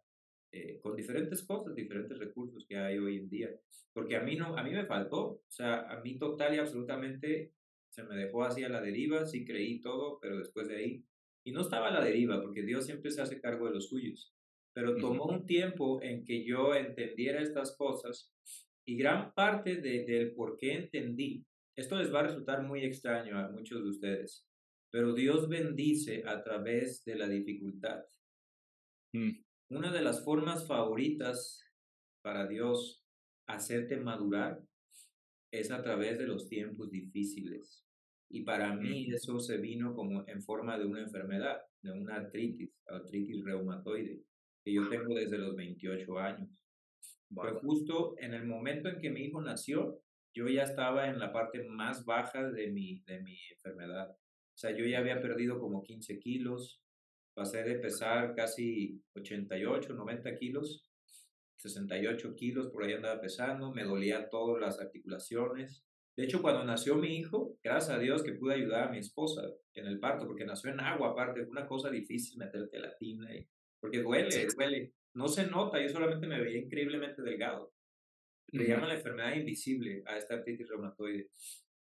eh, 0.52 0.80
con 0.80 0.96
diferentes 0.96 1.44
cosas, 1.44 1.76
diferentes 1.76 2.18
recursos 2.18 2.66
que 2.68 2.78
hay 2.78 3.00
hoy 3.00 3.18
en 3.18 3.30
día. 3.30 3.50
Porque 3.94 4.16
a 4.16 4.22
mí, 4.22 4.36
no, 4.36 4.58
a 4.58 4.64
mí 4.64 4.72
me 4.72 4.86
faltó, 4.86 5.24
o 5.24 5.44
sea, 5.48 5.90
a 5.90 6.02
mí 6.02 6.18
total 6.18 6.54
y 6.54 6.60
absolutamente 6.60 7.54
se 7.90 8.04
me 8.04 8.16
dejó 8.16 8.44
así 8.44 8.64
a 8.64 8.70
la 8.70 8.82
deriva, 8.82 9.26
sí 9.26 9.46
creí 9.46 9.80
todo, 9.82 10.20
pero 10.20 10.38
después 10.38 10.68
de 10.68 10.76
ahí 10.76 11.06
y 11.46 11.52
no 11.52 11.62
estaba 11.62 11.90
a 11.90 11.92
la 11.92 12.04
deriva, 12.04 12.42
porque 12.42 12.64
Dios 12.64 12.86
siempre 12.86 13.12
se 13.12 13.22
hace 13.22 13.40
cargo 13.40 13.68
de 13.68 13.76
los 13.76 13.88
suyos. 13.88 14.35
Pero 14.76 14.98
tomó 14.98 15.24
un 15.24 15.46
tiempo 15.46 16.02
en 16.02 16.26
que 16.26 16.46
yo 16.46 16.76
entendiera 16.76 17.42
estas 17.42 17.78
cosas 17.78 18.36
y 18.86 18.98
gran 18.98 19.34
parte 19.34 19.78
de, 19.78 20.04
del 20.04 20.34
por 20.34 20.58
qué 20.58 20.74
entendí, 20.74 21.46
esto 21.78 21.98
les 21.98 22.14
va 22.14 22.20
a 22.20 22.24
resultar 22.24 22.62
muy 22.62 22.84
extraño 22.84 23.40
a 23.40 23.50
muchos 23.50 23.82
de 23.82 23.90
ustedes, 23.90 24.46
pero 24.92 25.14
Dios 25.14 25.48
bendice 25.48 26.24
a 26.28 26.44
través 26.44 27.06
de 27.06 27.16
la 27.16 27.30
dificultad. 27.30 28.04
Mm. 29.14 29.32
Una 29.70 29.94
de 29.94 30.02
las 30.02 30.24
formas 30.26 30.68
favoritas 30.68 31.64
para 32.22 32.46
Dios 32.46 33.02
hacerte 33.48 33.98
madurar 33.98 34.62
es 35.54 35.72
a 35.72 35.82
través 35.82 36.18
de 36.18 36.28
los 36.28 36.50
tiempos 36.50 36.92
difíciles. 36.92 37.86
Y 38.30 38.44
para 38.44 38.76
mí 38.76 39.08
eso 39.14 39.40
se 39.40 39.58
vino 39.58 39.96
como 39.96 40.28
en 40.28 40.42
forma 40.44 40.78
de 40.78 40.86
una 40.86 41.02
enfermedad, 41.02 41.62
de 41.82 41.92
una 41.92 42.16
artritis, 42.16 42.72
artritis 42.88 43.44
reumatoide, 43.46 44.24
que 44.66 44.74
yo 44.74 44.90
tengo 44.90 45.14
desde 45.14 45.38
los 45.38 45.56
28 45.56 46.18
años. 46.18 46.50
Fue 47.32 47.54
justo 47.54 48.16
en 48.18 48.34
el 48.34 48.46
momento 48.46 48.90
en 48.90 49.00
que 49.00 49.12
mi 49.12 49.22
hijo 49.22 49.40
nació, 49.42 50.02
yo 50.34 50.48
ya 50.48 50.64
estaba 50.64 51.08
en 51.08 51.20
la 51.20 51.32
parte 51.32 51.64
más 51.64 52.04
baja 52.04 52.50
de 52.50 52.72
mi, 52.72 53.02
de 53.02 53.22
mi 53.22 53.38
enfermedad. 53.56 54.10
O 54.10 54.58
sea, 54.58 54.76
yo 54.76 54.86
ya 54.86 55.00
había 55.00 55.22
perdido 55.22 55.60
como 55.60 55.84
15 55.84 56.20
kilos, 56.20 56.82
pasé 57.36 57.64
de 57.64 57.76
pesar 57.76 58.34
casi 58.36 59.04
88, 59.16 59.94
90 59.94 60.36
kilos, 60.36 60.90
68 61.58 62.36
kilos, 62.36 62.68
por 62.70 62.84
ahí 62.84 62.94
andaba 62.94 63.22
pesando, 63.22 63.72
me 63.72 63.84
dolían 63.84 64.30
todas 64.32 64.60
las 64.60 64.80
articulaciones. 64.80 65.86
De 66.18 66.24
hecho, 66.24 66.42
cuando 66.42 66.64
nació 66.64 66.96
mi 66.96 67.18
hijo, 67.18 67.58
gracias 67.64 67.98
a 67.98 68.00
Dios 68.00 68.24
que 68.24 68.34
pude 68.34 68.56
ayudar 68.56 68.88
a 68.88 68.92
mi 68.92 68.98
esposa 68.98 69.44
en 69.74 69.86
el 69.86 70.00
parto, 70.00 70.26
porque 70.26 70.46
nació 70.46 70.72
en 70.72 70.80
agua, 70.80 71.12
aparte, 71.12 71.44
fue 71.44 71.52
una 71.52 71.68
cosa 71.68 71.90
difícil 71.90 72.38
meterte 72.38 72.80
la 72.80 72.96
tina, 72.98 73.36
y, 73.36 73.48
porque 73.86 74.02
duele, 74.02 74.48
duele. 74.56 74.94
No 75.14 75.28
se 75.28 75.46
nota, 75.46 75.80
yo 75.80 75.88
solamente 75.90 76.26
me 76.26 76.42
veía 76.42 76.58
increíblemente 76.58 77.22
delgado. 77.22 77.72
Le 78.48 78.68
llaman 78.68 78.90
la 78.90 78.96
enfermedad 78.96 79.36
invisible 79.36 80.02
a 80.08 80.18
esta 80.18 80.34
artritis 80.34 80.68
reumatoide, 80.68 81.30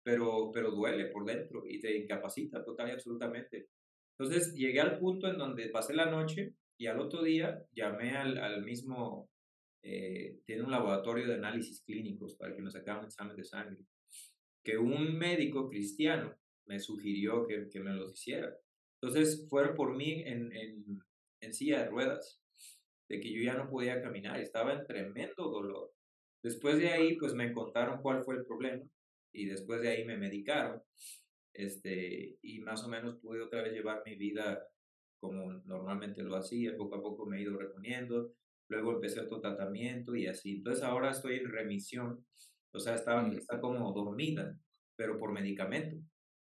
pero, 0.03 0.51
pero 0.53 0.71
duele 0.71 1.07
por 1.07 1.25
dentro 1.25 1.65
y 1.67 1.81
te 1.81 1.97
incapacita 1.97 2.63
total 2.63 2.89
y 2.89 2.93
absolutamente. 2.93 3.69
Entonces 4.19 4.55
llegué 4.55 4.81
al 4.81 4.99
punto 4.99 5.29
en 5.29 5.39
donde 5.39 5.71
pasé 5.71 5.95
la 5.95 6.11
noche 6.11 6.55
y 6.77 6.87
al 6.87 7.01
otro 7.01 7.23
día 7.23 7.65
llamé 7.73 8.17
al, 8.17 8.37
al 8.37 8.63
mismo, 8.63 9.31
eh, 9.83 10.41
tiene 10.45 10.63
un 10.63 10.71
laboratorio 10.71 11.27
de 11.27 11.35
análisis 11.35 11.83
clínicos 11.83 12.35
para 12.35 12.55
que 12.55 12.61
nos 12.61 12.75
sacara 12.75 13.01
un 13.01 13.07
examen 13.07 13.35
de 13.35 13.45
sangre, 13.45 13.79
que 14.63 14.77
un 14.77 15.17
médico 15.17 15.71
cristiano 15.71 16.37
me 16.67 16.79
sugirió 16.81 17.47
que, 17.47 17.69
que 17.71 17.81
me 17.81 17.95
los 17.95 18.13
hiciera. 18.13 18.55
Entonces 19.01 19.47
fueron 19.49 19.75
por 19.75 19.97
mí 19.97 20.23
en, 20.27 20.55
en, 20.55 21.03
en 21.45 21.55
silla 21.55 21.83
de 21.83 21.91
ruedas, 21.91 22.43
de 23.09 23.21
que 23.21 23.33
yo 23.33 23.43
ya 23.43 23.55
no 23.55 23.69
podía 23.69 24.03
caminar, 24.03 24.41
estaba 24.41 24.73
en 24.73 24.87
tremendo 24.87 25.51
dolor. 25.51 25.93
Después 26.43 26.79
de 26.79 26.89
ahí, 26.89 27.17
pues 27.17 27.35
me 27.35 27.53
contaron 27.53 28.03
cuál 28.03 28.23
fue 28.25 28.37
el 28.37 28.45
problema 28.45 28.83
y 29.33 29.47
después 29.47 29.81
de 29.81 29.89
ahí 29.89 30.05
me 30.05 30.17
medicaron 30.17 30.83
este, 31.55 32.37
y 32.43 32.61
más 32.61 32.85
o 32.85 32.89
menos 32.89 33.17
pude 33.21 33.41
otra 33.41 33.63
vez 33.63 33.73
llevar 33.73 34.03
mi 34.05 34.17
vida 34.17 34.67
como 35.21 35.53
normalmente 35.65 36.23
lo 36.23 36.37
hacía, 36.37 36.77
poco 36.77 36.97
a 36.97 37.03
poco 37.03 37.25
me 37.25 37.39
he 37.39 37.43
ido 37.43 37.57
reponiendo, 37.57 38.35
luego 38.69 38.93
empecé 38.93 39.21
otro 39.21 39.41
tratamiento 39.41 40.15
y 40.15 40.27
así. 40.27 40.57
Entonces 40.57 40.85
ahora 40.85 41.13
estoy 41.13 41.37
en 41.37 41.51
remisión, 41.51 42.27
o 42.73 42.79
sea, 42.79 42.95
está, 42.95 43.23
mm. 43.23 43.39
está 43.39 43.61
como 43.61 43.91
dormida, 43.93 44.59
pero 44.97 45.19
por 45.19 45.33
medicamento. 45.33 45.97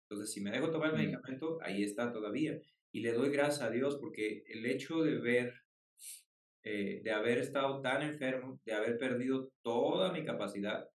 Entonces, 0.09 0.33
si 0.33 0.41
me 0.41 0.51
dejo 0.51 0.71
tomar 0.71 0.89
el 0.89 0.95
mm. 0.95 0.97
medicamento, 0.97 1.59
ahí 1.61 1.83
está 1.83 2.11
todavía. 2.11 2.59
Y 2.95 3.01
le 3.01 3.11
doy 3.11 3.29
gracias 3.29 3.61
a 3.61 3.69
Dios 3.69 3.97
porque 3.97 4.45
el 4.47 4.65
hecho 4.65 5.03
de 5.03 5.17
ver, 5.17 5.53
eh, 6.63 7.01
de 7.03 7.11
haber 7.11 7.39
estado 7.39 7.81
tan 7.81 8.01
enfermo, 8.01 8.61
de 8.63 8.71
haber 8.71 8.97
perdido 8.97 9.51
toda 9.63 10.13
mi 10.13 10.23
capacidad, 10.23 10.89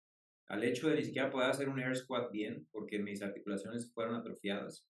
al 0.45 0.63
hecho 0.63 0.89
de 0.89 0.97
ni 0.97 1.03
siquiera 1.03 1.31
poder 1.31 1.49
hacer 1.49 1.69
un 1.69 1.79
air 1.79 1.95
squat 1.97 2.31
bien, 2.31 2.67
porque 2.71 2.99
mis 2.99 3.23
articulaciones 3.23 3.91
fueron 3.91 4.13
atrofiadas, 4.13 4.85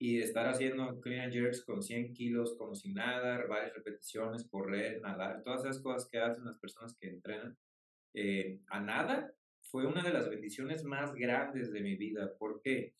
y 0.00 0.16
de 0.16 0.24
estar 0.24 0.48
haciendo 0.48 1.00
clean 1.00 1.26
and 1.26 1.32
jerks 1.32 1.64
con 1.64 1.80
100 1.80 2.12
kilos 2.12 2.56
como 2.58 2.74
sin 2.74 2.94
nada, 2.94 3.46
varias 3.46 3.72
repeticiones, 3.76 4.48
correr, 4.50 5.00
nadar, 5.00 5.44
todas 5.44 5.60
esas 5.60 5.80
cosas 5.80 6.08
que 6.10 6.18
hacen 6.18 6.44
las 6.44 6.58
personas 6.58 6.96
que 6.98 7.08
entrenan, 7.08 7.56
eh, 8.14 8.58
a 8.66 8.80
nada, 8.80 9.32
fue 9.60 9.86
una 9.86 10.02
de 10.02 10.12
las 10.12 10.28
bendiciones 10.28 10.82
más 10.82 11.14
grandes 11.14 11.70
de 11.70 11.82
mi 11.82 11.94
vida. 11.94 12.36
¿Por 12.36 12.60
qué? 12.60 12.96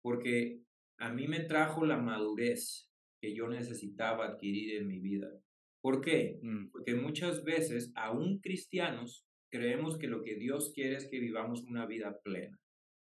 Porque 0.00 0.62
a 0.98 1.12
mí 1.12 1.28
me 1.28 1.40
trajo 1.40 1.84
la 1.84 1.98
madurez 1.98 2.90
que 3.20 3.34
yo 3.34 3.48
necesitaba 3.48 4.26
adquirir 4.26 4.76
en 4.76 4.86
mi 4.86 5.00
vida. 5.00 5.28
¿Por 5.80 6.00
qué? 6.00 6.38
Mm. 6.42 6.70
Porque 6.70 6.94
muchas 6.94 7.44
veces, 7.44 7.92
aún 7.94 8.40
cristianos, 8.40 9.26
creemos 9.50 9.98
que 9.98 10.08
lo 10.08 10.22
que 10.22 10.36
Dios 10.36 10.72
quiere 10.74 10.96
es 10.96 11.08
que 11.08 11.20
vivamos 11.20 11.62
una 11.62 11.86
vida 11.86 12.18
plena, 12.22 12.58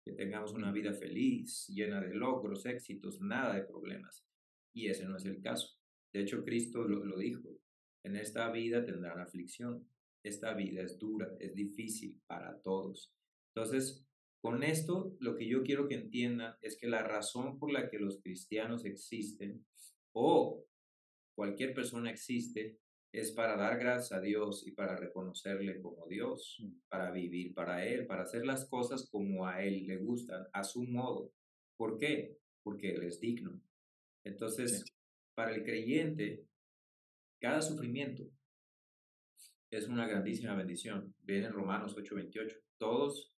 que 0.05 0.13
tengamos 0.13 0.53
una 0.53 0.71
vida 0.71 0.93
feliz, 0.93 1.67
llena 1.67 2.01
de 2.01 2.13
logros, 2.13 2.65
éxitos, 2.65 3.21
nada 3.21 3.55
de 3.55 3.63
problemas. 3.63 4.25
Y 4.73 4.87
ese 4.87 5.05
no 5.05 5.17
es 5.17 5.25
el 5.25 5.41
caso. 5.41 5.67
De 6.13 6.21
hecho, 6.21 6.43
Cristo 6.43 6.83
lo, 6.83 7.03
lo 7.03 7.17
dijo, 7.17 7.49
en 8.03 8.15
esta 8.15 8.51
vida 8.51 8.85
tendrán 8.85 9.19
aflicción. 9.19 9.87
Esta 10.23 10.53
vida 10.53 10.83
es 10.83 10.99
dura, 10.99 11.29
es 11.39 11.55
difícil 11.55 12.19
para 12.27 12.59
todos. 12.61 13.13
Entonces, 13.55 14.05
con 14.41 14.63
esto, 14.63 15.15
lo 15.19 15.35
que 15.35 15.47
yo 15.47 15.63
quiero 15.63 15.87
que 15.87 15.95
entiendan 15.95 16.55
es 16.61 16.77
que 16.77 16.87
la 16.87 17.03
razón 17.03 17.59
por 17.59 17.71
la 17.71 17.89
que 17.89 17.99
los 17.99 18.21
cristianos 18.21 18.85
existen 18.85 19.65
o 20.13 20.65
cualquier 21.35 21.73
persona 21.73 22.09
existe 22.09 22.79
es 23.11 23.31
para 23.31 23.57
dar 23.57 23.79
gracias 23.79 24.11
a 24.11 24.21
Dios 24.21 24.65
y 24.65 24.71
para 24.71 24.95
reconocerle 24.95 25.81
como 25.81 26.07
Dios, 26.07 26.57
mm. 26.59 26.71
para 26.87 27.11
vivir 27.11 27.53
para 27.53 27.85
Él, 27.85 28.05
para 28.05 28.23
hacer 28.23 28.45
las 28.45 28.69
cosas 28.69 29.09
como 29.09 29.47
a 29.47 29.63
Él 29.63 29.87
le 29.87 29.97
gustan, 29.97 30.45
a 30.53 30.63
su 30.63 30.83
modo. 30.83 31.33
¿Por 31.75 31.97
qué? 31.97 32.37
Porque 32.63 32.91
Él 32.91 33.03
es 33.03 33.19
digno. 33.19 33.59
Entonces, 34.23 34.85
para 35.33 35.55
el 35.55 35.63
creyente, 35.63 36.45
cada 37.41 37.61
sufrimiento 37.61 38.23
es 39.71 39.87
una 39.87 40.07
grandísima 40.07 40.55
bendición. 40.55 41.15
Viene 41.23 41.47
en 41.47 41.53
Romanos 41.53 41.95
8:28. 41.95 42.57
Todos 42.77 43.33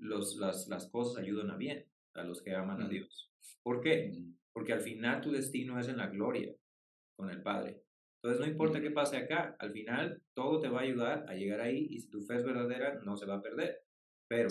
los, 0.00 0.36
las, 0.36 0.68
las 0.68 0.88
cosas 0.88 1.22
ayudan 1.22 1.50
a 1.50 1.56
bien 1.56 1.86
a 2.14 2.24
los 2.24 2.42
que 2.42 2.54
aman 2.54 2.82
a 2.82 2.86
mm. 2.86 2.90
Dios. 2.90 3.30
¿Por 3.62 3.80
qué? 3.80 4.08
Mm. 4.08 4.34
Porque 4.52 4.72
al 4.72 4.80
final 4.80 5.20
tu 5.20 5.30
destino 5.30 5.78
es 5.78 5.88
en 5.88 5.98
la 5.98 6.08
gloria 6.08 6.54
con 7.16 7.30
el 7.30 7.42
Padre. 7.42 7.82
Entonces, 8.22 8.40
no 8.40 8.52
importa 8.52 8.80
qué 8.80 8.90
pase 8.90 9.16
acá, 9.16 9.56
al 9.58 9.72
final 9.72 10.22
todo 10.34 10.60
te 10.60 10.68
va 10.68 10.80
a 10.80 10.82
ayudar 10.82 11.24
a 11.28 11.34
llegar 11.34 11.60
ahí 11.60 11.86
y 11.90 12.00
si 12.00 12.10
tu 12.10 12.20
fe 12.20 12.36
es 12.36 12.44
verdadera, 12.44 13.00
no 13.02 13.16
se 13.16 13.24
va 13.24 13.36
a 13.36 13.42
perder. 13.42 13.82
Pero, 14.28 14.48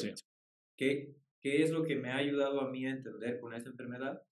¿qué, 0.75 1.13
¿qué 1.39 1.61
es 1.61 1.69
lo 1.69 1.83
que 1.83 1.95
me 1.95 2.09
ha 2.09 2.17
ayudado 2.17 2.61
a 2.61 2.71
mí 2.71 2.85
a 2.87 2.91
entender 2.91 3.39
con 3.39 3.53
esta 3.53 3.69
enfermedad? 3.69 4.23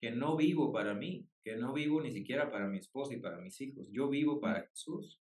Que 0.00 0.12
no 0.12 0.36
vivo 0.36 0.72
para 0.72 0.94
mí, 0.94 1.26
que 1.42 1.56
no 1.56 1.72
vivo 1.72 2.00
ni 2.00 2.12
siquiera 2.12 2.52
para 2.52 2.68
mi 2.68 2.78
esposa 2.78 3.14
y 3.14 3.20
para 3.20 3.40
mis 3.40 3.60
hijos. 3.60 3.88
Yo 3.90 4.08
vivo 4.08 4.40
para 4.40 4.62
Jesús. 4.68 5.20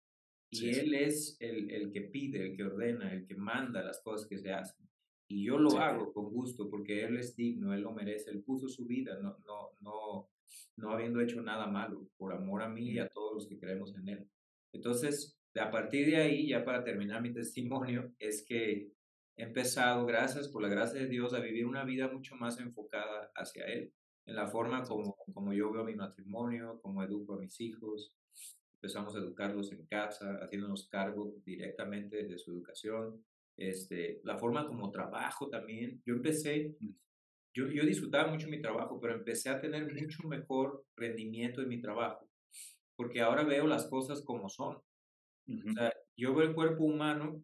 Y 0.51 0.69
Él 0.69 0.93
es 0.95 1.39
el, 1.41 1.71
el 1.71 1.91
que 1.93 2.03
pide, 2.03 2.51
el 2.51 2.57
que 2.57 2.65
ordena, 2.65 3.11
el 3.11 3.27
que 3.27 3.35
manda 3.37 3.83
las 3.83 4.03
cosas 4.03 4.29
que 4.29 4.37
se 4.37 4.53
hacen. 4.53 4.87
Y 5.33 5.45
yo 5.47 5.57
lo 5.57 5.79
hago 5.79 6.13
con 6.13 6.31
gusto 6.31 6.69
porque 6.69 7.05
Él 7.05 7.17
es 7.17 7.35
digno, 7.35 7.73
Él 7.73 7.81
lo 7.81 7.93
merece, 7.93 8.31
Él 8.31 8.43
puso 8.43 8.69
su 8.69 8.85
vida, 8.85 9.19
no, 9.19 9.39
no, 9.47 9.71
no, 9.81 10.29
no 10.77 10.91
habiendo 10.91 11.23
hecho 11.23 11.41
nada 11.41 11.67
malo, 11.67 12.07
por 12.19 12.35
amor 12.35 12.61
a 12.61 12.69
mí 12.69 12.91
y 12.91 12.99
a 12.99 13.09
todos 13.09 13.33
los 13.37 13.47
que 13.49 13.59
creemos 13.59 13.95
en 13.97 14.09
Él. 14.11 14.29
Entonces, 14.75 15.39
a 15.59 15.71
partir 15.71 16.07
de 16.11 16.19
ahí, 16.19 16.49
ya 16.49 16.67
para 16.67 16.85
terminar 16.85 17.23
mi 17.23 17.33
testimonio, 17.33 18.13
es 18.19 18.45
que 18.47 18.93
he 19.39 19.43
empezado, 19.43 20.05
gracias 20.05 20.49
por 20.49 20.61
la 20.61 20.69
gracia 20.69 21.01
de 21.01 21.09
Dios, 21.09 21.33
a 21.33 21.41
vivir 21.41 21.65
una 21.65 21.85
vida 21.85 22.09
mucho 22.09 22.37
más 22.37 22.61
enfocada 22.61 23.33
hacia 23.35 23.65
Él, 23.65 23.91
en 24.27 24.37
la 24.37 24.49
forma 24.49 24.83
como, 24.85 25.17
como 25.33 25.55
yo 25.55 25.73
veo 25.73 25.83
mi 25.83 25.95
matrimonio, 25.95 26.79
como 26.83 27.03
educo 27.03 27.37
a 27.37 27.39
mis 27.39 27.59
hijos. 27.59 28.13
Empezamos 28.75 29.17
a 29.17 29.21
educarlos 29.21 29.73
en 29.73 29.87
casa, 29.87 30.41
haciéndonos 30.43 30.89
cargo 30.91 31.33
directamente 31.43 32.25
de 32.25 32.37
su 32.37 32.51
educación. 32.51 33.25
Este, 33.69 34.21
la 34.25 34.39
forma 34.39 34.67
como 34.67 34.91
trabajo 34.91 35.49
también. 35.49 36.03
Yo 36.05 36.15
empecé 36.15 36.77
yo, 37.55 37.69
yo 37.69 37.85
disfrutaba 37.85 38.31
mucho 38.31 38.49
mi 38.49 38.61
trabajo, 38.61 38.99
pero 39.01 39.15
empecé 39.15 39.51
a 39.51 39.61
tener 39.61 39.93
mucho 39.95 40.27
mejor 40.27 40.85
rendimiento 40.97 41.61
en 41.61 41.69
mi 41.69 41.81
trabajo, 41.81 42.29
porque 42.97 43.21
ahora 43.21 43.45
veo 43.45 43.67
las 43.67 43.89
cosas 43.89 44.23
como 44.23 44.49
son. 44.49 44.77
O 44.77 45.73
sea, 45.75 45.93
yo 46.17 46.35
veo 46.35 46.49
el 46.49 46.55
cuerpo 46.55 46.85
humano 46.85 47.43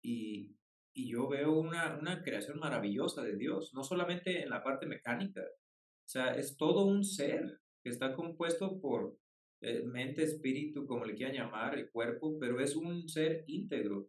y, 0.00 0.54
y 0.94 1.10
yo 1.10 1.28
veo 1.28 1.52
una, 1.58 1.98
una 1.98 2.22
creación 2.22 2.58
maravillosa 2.60 3.22
de 3.22 3.36
Dios, 3.36 3.72
no 3.74 3.82
solamente 3.82 4.42
en 4.42 4.50
la 4.50 4.62
parte 4.62 4.86
mecánica, 4.86 5.40
o 5.40 6.08
sea, 6.08 6.34
es 6.36 6.56
todo 6.56 6.84
un 6.84 7.04
ser 7.04 7.60
que 7.82 7.90
está 7.90 8.14
compuesto 8.14 8.80
por 8.80 9.16
eh, 9.62 9.82
mente, 9.84 10.22
espíritu, 10.24 10.86
como 10.86 11.04
le 11.04 11.14
quieran 11.14 11.36
llamar, 11.36 11.78
el 11.78 11.90
cuerpo, 11.90 12.36
pero 12.38 12.60
es 12.60 12.76
un 12.76 13.08
ser 13.08 13.44
íntegro. 13.46 14.08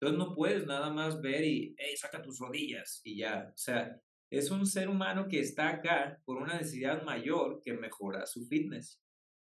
Entonces 0.00 0.18
no 0.18 0.34
puedes 0.34 0.66
nada 0.66 0.90
más 0.90 1.20
ver 1.20 1.44
y, 1.44 1.74
hey, 1.78 1.96
saca 1.96 2.20
tus 2.20 2.38
rodillas 2.38 3.00
y 3.04 3.18
ya. 3.18 3.48
O 3.48 3.56
sea, 3.56 4.00
es 4.30 4.50
un 4.50 4.66
ser 4.66 4.88
humano 4.88 5.28
que 5.28 5.40
está 5.40 5.68
acá 5.68 6.20
por 6.24 6.38
una 6.38 6.58
necesidad 6.58 7.02
mayor 7.04 7.60
que 7.62 7.74
mejorar 7.74 8.26
su 8.26 8.46
fitness. 8.46 9.00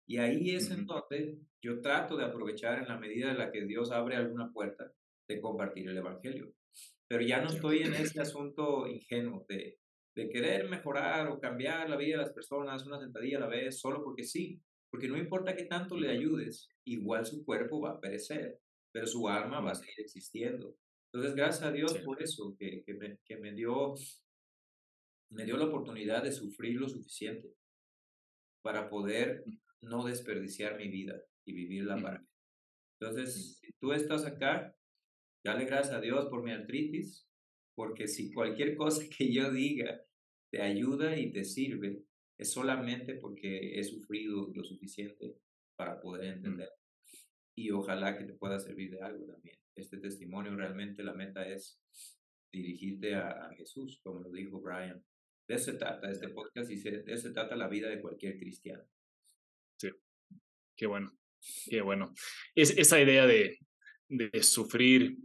Y 0.08 0.18
ahí 0.18 0.56
es 0.56 0.70
en 0.72 0.86
donde 0.86 1.40
yo 1.62 1.80
trato 1.80 2.18
de 2.18 2.26
aprovechar 2.26 2.80
en 2.80 2.88
la 2.88 2.98
medida 2.98 3.32
en 3.32 3.38
la 3.38 3.52
que 3.52 3.66
Dios 3.66 3.92
abre 3.92 4.18
alguna 4.18 4.52
puerta 4.52 4.92
de 5.28 5.40
compartir 5.40 5.88
el 5.88 5.98
Evangelio. 5.98 6.54
Pero 7.08 7.24
ya 7.24 7.42
no 7.42 7.50
estoy 7.50 7.84
en 7.84 7.94
ese 7.94 8.20
asunto 8.20 8.88
ingenuo 8.88 9.46
de, 9.48 9.80
de 10.16 10.30
querer 10.30 10.70
mejorar 10.70 11.28
o 11.30 11.40
cambiar 11.40 11.90
la 11.90 11.96
vida 11.96 12.18
de 12.18 12.24
las 12.24 12.34
personas 12.34 12.86
una 12.86 13.00
sentadilla 13.00 13.38
a 13.38 13.42
la 13.42 13.48
vez 13.48 13.80
solo 13.80 14.04
porque 14.04 14.24
sí, 14.24 14.62
porque 14.90 15.08
no 15.08 15.18
importa 15.18 15.56
que 15.56 15.66
tanto 15.66 15.98
le 15.98 16.10
ayudes, 16.10 16.68
igual 16.86 17.26
su 17.26 17.46
cuerpo 17.46 17.80
va 17.80 17.92
a 17.92 18.00
perecer, 18.00 18.60
pero 18.92 19.08
su 19.08 19.28
alma 19.28 19.60
va 19.60 19.72
a 19.72 19.76
seguir 19.76 20.00
existiendo. 20.00 20.76
Entonces, 21.14 21.36
gracias 21.36 21.64
a 21.64 21.72
Dios 21.72 21.98
por 22.00 22.22
eso, 22.22 22.56
que, 22.58 22.84
que, 22.84 22.94
me, 22.94 23.18
que 23.26 23.38
me, 23.38 23.54
dio, 23.54 23.96
me 25.30 25.46
dio 25.46 25.58
la 25.58 25.66
oportunidad 25.66 26.24
de 26.24 26.32
sufrir 26.32 26.80
lo 26.80 26.88
suficiente 26.88 27.54
para 28.62 28.90
poder 28.90 29.44
no 29.82 30.06
desperdiciar 30.06 30.78
mi 30.78 30.88
vida 30.88 31.22
y 31.46 31.54
vivirla 31.54 31.98
para 32.02 32.20
mí. 32.20 32.28
Entonces, 33.00 33.58
si 33.60 33.72
tú 33.80 33.94
estás 33.94 34.26
acá, 34.26 34.76
dale 35.44 35.66
gracias 35.66 35.96
a 35.96 36.02
Dios 36.02 36.28
por 36.28 36.44
mi 36.44 36.52
artritis, 36.52 37.28
porque 37.76 38.08
si 38.08 38.32
cualquier 38.32 38.76
cosa 38.76 39.04
que 39.18 39.34
yo 39.34 39.52
diga 39.52 40.02
te 40.52 40.62
ayuda 40.62 41.18
y 41.18 41.32
te 41.32 41.44
sirve, 41.44 42.04
es 42.38 42.52
solamente 42.52 43.16
porque 43.16 43.80
he 43.80 43.84
sufrido 43.84 44.52
lo 44.54 44.64
suficiente 44.64 45.38
para 45.78 46.00
poder 46.00 46.36
entender. 46.36 46.70
Y 47.56 47.72
ojalá 47.72 48.18
que 48.18 48.26
te 48.26 48.34
pueda 48.34 48.60
servir 48.60 48.92
de 48.92 49.02
algo 49.02 49.26
también. 49.26 49.58
Este 49.76 49.98
testimonio 49.98 50.56
realmente 50.56 51.04
la 51.04 51.14
meta 51.14 51.48
es 51.48 51.82
dirigirte 52.52 53.16
a, 53.16 53.50
Jesús, 53.56 54.00
como 54.04 54.22
lo 54.22 54.32
dijo 54.32 54.62
Brian. 54.62 55.04
De 55.48 55.56
eso 55.56 55.72
se 55.72 55.78
trata 55.78 56.10
este 56.10 56.30
podcast 56.30 56.70
y 56.72 56.80
de 56.80 57.04
eso 57.08 57.28
se 57.28 57.34
trata 57.34 57.56
la 57.56 57.68
vida 57.68 57.90
de 57.90 58.02
cualquier 58.02 58.38
cristiano. 58.38 58.84
Sí, 59.78 59.90
qué 60.76 60.86
bueno, 60.86 61.18
qué 61.70 61.82
bueno. 61.82 62.14
Es, 62.56 62.78
esa 62.78 63.02
idea 63.02 63.26
de, 63.26 63.58
de 64.08 64.44
sufrir 64.44 65.18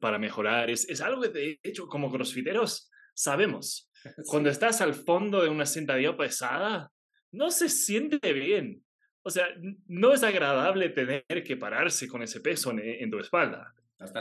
para 0.00 0.18
mejorar 0.18 0.70
es, 0.70 0.88
es 0.88 1.00
algo 1.00 1.22
que 1.22 1.28
de 1.28 1.60
hecho 1.62 1.86
como 1.86 2.10
crossfiteros 2.10 2.90
sabemos. 3.14 3.90
Cuando 4.26 4.50
estás 4.50 4.80
al 4.80 4.94
fondo 4.94 5.42
de 5.42 5.48
una 5.48 5.66
sentadilla 5.66 6.16
pesada, 6.16 6.90
no 7.30 7.50
se 7.50 7.68
siente 7.68 8.32
bien. 8.32 8.84
O 9.22 9.30
sea, 9.30 9.46
no 9.86 10.12
es 10.12 10.22
agradable 10.22 10.88
tener 10.88 11.44
que 11.44 11.56
pararse 11.56 12.08
con 12.08 12.22
ese 12.22 12.40
peso 12.40 12.72
en, 12.72 13.10
tu 13.10 13.18
espalda. 13.18 13.74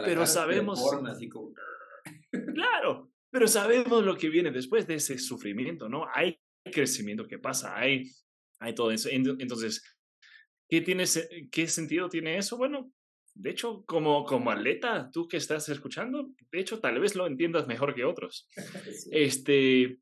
pero 0.06 0.26
sabemos... 0.26 0.80
claro, 2.54 3.12
pero 3.32 3.48
sabemos 3.48 4.04
lo 4.04 4.18
que 4.18 4.30
viene 4.30 4.52
después 4.52 4.86
de 4.86 4.96
ese 4.96 5.18
sufrimiento, 5.18 5.90
¿no? 5.90 6.06
Hay 6.14 6.40
crecimiento 6.72 7.28
que 7.28 7.40
pasa, 7.40 7.78
hay, 7.78 8.12
hay 8.60 8.76
todo 8.76 8.92
eso. 8.92 9.10
Entonces, 9.10 9.84
¿qué, 10.70 10.82
tiene, 10.82 11.06
¿qué 11.52 11.68
sentido 11.68 12.10
tiene 12.10 12.38
eso? 12.38 12.58
Bueno, 12.58 12.92
de 13.34 13.50
hecho, 13.50 13.84
como, 13.86 14.26
como 14.26 14.52
atleta, 14.52 15.10
tú 15.12 15.28
que 15.28 15.38
estás 15.38 15.70
escuchando, 15.70 16.30
de 16.52 16.60
hecho, 16.60 16.80
tal 16.80 17.00
vez 17.00 17.16
lo 17.16 17.26
entiendas 17.26 17.68
mejor 17.68 17.96
que 17.96 18.04
otros. 18.04 18.50
Este, 19.12 19.98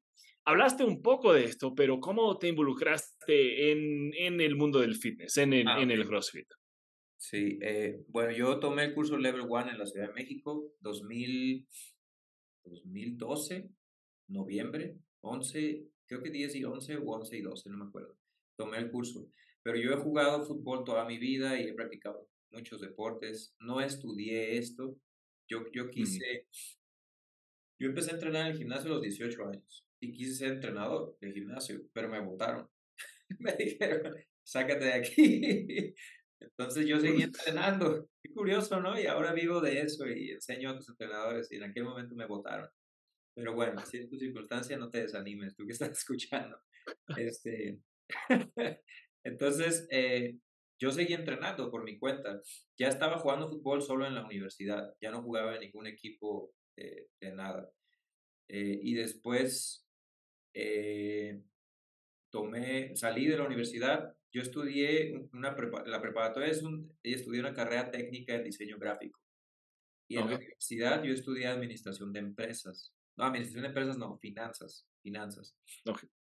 hablaste 0.49 0.83
un 0.83 1.01
poco 1.01 1.33
de 1.33 1.45
esto, 1.45 1.75
pero 1.75 1.99
¿cómo 1.99 2.37
te 2.37 2.47
involucraste 2.47 3.71
en, 3.71 4.11
en 4.15 4.41
el 4.41 4.55
mundo 4.55 4.79
del 4.79 4.95
fitness, 4.95 5.37
en 5.37 5.53
el, 5.53 5.67
ah, 5.67 5.79
en 5.79 5.91
el 5.91 6.07
CrossFit? 6.07 6.47
Sí, 7.17 7.59
eh, 7.61 8.03
bueno, 8.07 8.31
yo 8.31 8.59
tomé 8.59 8.85
el 8.85 8.95
curso 8.95 9.17
Level 9.17 9.41
1 9.41 9.71
en 9.71 9.77
la 9.77 9.85
Ciudad 9.85 10.07
de 10.07 10.13
México, 10.13 10.73
2000, 10.79 11.67
2012, 12.63 13.69
noviembre, 14.29 14.97
11, 15.21 15.85
creo 16.07 16.23
que 16.23 16.31
10 16.31 16.55
y 16.55 16.63
11 16.63 16.97
o 16.97 17.03
11 17.03 17.37
y 17.37 17.41
12, 17.41 17.69
no 17.69 17.77
me 17.77 17.85
acuerdo. 17.85 18.17
Tomé 18.57 18.77
el 18.77 18.89
curso. 18.89 19.29
Pero 19.61 19.77
yo 19.77 19.91
he 19.91 19.97
jugado 19.97 20.45
fútbol 20.45 20.83
toda 20.83 21.05
mi 21.05 21.19
vida 21.19 21.59
y 21.59 21.67
he 21.67 21.73
practicado 21.73 22.27
muchos 22.51 22.81
deportes, 22.81 23.53
no 23.59 23.81
estudié 23.81 24.57
esto, 24.57 24.97
yo, 25.47 25.65
yo 25.73 25.89
quise, 25.89 26.47
yo 27.79 27.89
empecé 27.89 28.11
a 28.11 28.13
entrenar 28.15 28.47
en 28.47 28.53
el 28.53 28.57
gimnasio 28.57 28.89
a 28.89 28.93
los 28.95 29.01
18 29.03 29.45
años 29.45 29.88
y 29.99 30.11
quise 30.11 30.35
ser 30.35 30.53
entrenador 30.53 31.17
de 31.19 31.31
gimnasio, 31.31 31.81
pero 31.93 32.09
me 32.09 32.19
votaron. 32.19 32.67
me 33.39 33.53
dijeron, 33.53 34.15
sácate 34.43 34.85
de 34.85 34.93
aquí. 34.93 35.95
Entonces 36.39 36.85
yo 36.87 36.99
seguí 36.99 37.23
entrenando. 37.23 38.09
Qué 38.23 38.31
curioso, 38.31 38.79
¿no? 38.79 38.99
Y 38.99 39.07
ahora 39.07 39.33
vivo 39.33 39.59
de 39.59 39.81
eso 39.81 40.07
y 40.07 40.31
enseño 40.31 40.69
a 40.69 40.71
otros 40.71 40.89
entrenadores 40.89 41.51
y 41.51 41.57
en 41.57 41.63
aquel 41.63 41.83
momento 41.83 42.15
me 42.15 42.25
votaron. 42.25 42.69
Pero 43.35 43.53
bueno, 43.53 43.85
si 43.85 43.97
es 43.97 44.09
tu 44.09 44.17
circunstancia, 44.17 44.77
no 44.77 44.89
te 44.89 45.01
desanimes, 45.01 45.55
tú 45.55 45.65
que 45.65 45.73
estás 45.73 45.91
escuchando. 45.97 46.57
Este, 47.17 47.79
entonces, 49.23 49.87
eh, 49.91 50.37
yo 50.81 50.91
seguí 50.91 51.13
entrenando 51.13 51.69
por 51.69 51.83
mi 51.83 51.99
cuenta. 51.99 52.41
Ya 52.77 52.87
estaba 52.87 53.19
jugando 53.19 53.49
fútbol 53.49 53.81
solo 53.81 54.07
en 54.07 54.15
la 54.15 54.25
universidad, 54.25 54.93
ya 55.01 55.11
no 55.11 55.21
jugaba 55.21 55.55
en 55.55 55.61
ningún 55.61 55.87
equipo 55.87 56.53
de 56.77 57.35
nada. 57.35 57.69
Eh, 58.49 58.79
y 58.81 58.95
después 58.95 59.85
eh, 60.53 61.41
tomé, 62.29 62.95
salí 62.95 63.27
de 63.27 63.37
la 63.37 63.45
universidad. 63.45 64.15
Yo 64.31 64.41
estudié 64.41 65.27
una 65.33 65.55
la 65.85 66.01
preparatoria, 66.01 66.49
es 66.49 66.61
un, 66.61 66.91
estudié 67.03 67.39
una 67.39 67.53
carrera 67.53 67.89
técnica 67.89 68.33
de 68.33 68.43
diseño 68.43 68.77
gráfico. 68.77 69.19
Y 70.07 70.17
en 70.17 70.27
la 70.27 70.37
universidad 70.37 71.03
yo 71.03 71.13
estudié 71.13 71.47
administración 71.47 72.11
de 72.11 72.19
empresas. 72.19 72.93
No, 73.15 73.25
administración 73.25 73.63
de 73.63 73.67
empresas 73.67 73.97
no, 73.97 74.17
finanzas. 74.17 74.87
Finanzas. 75.01 75.55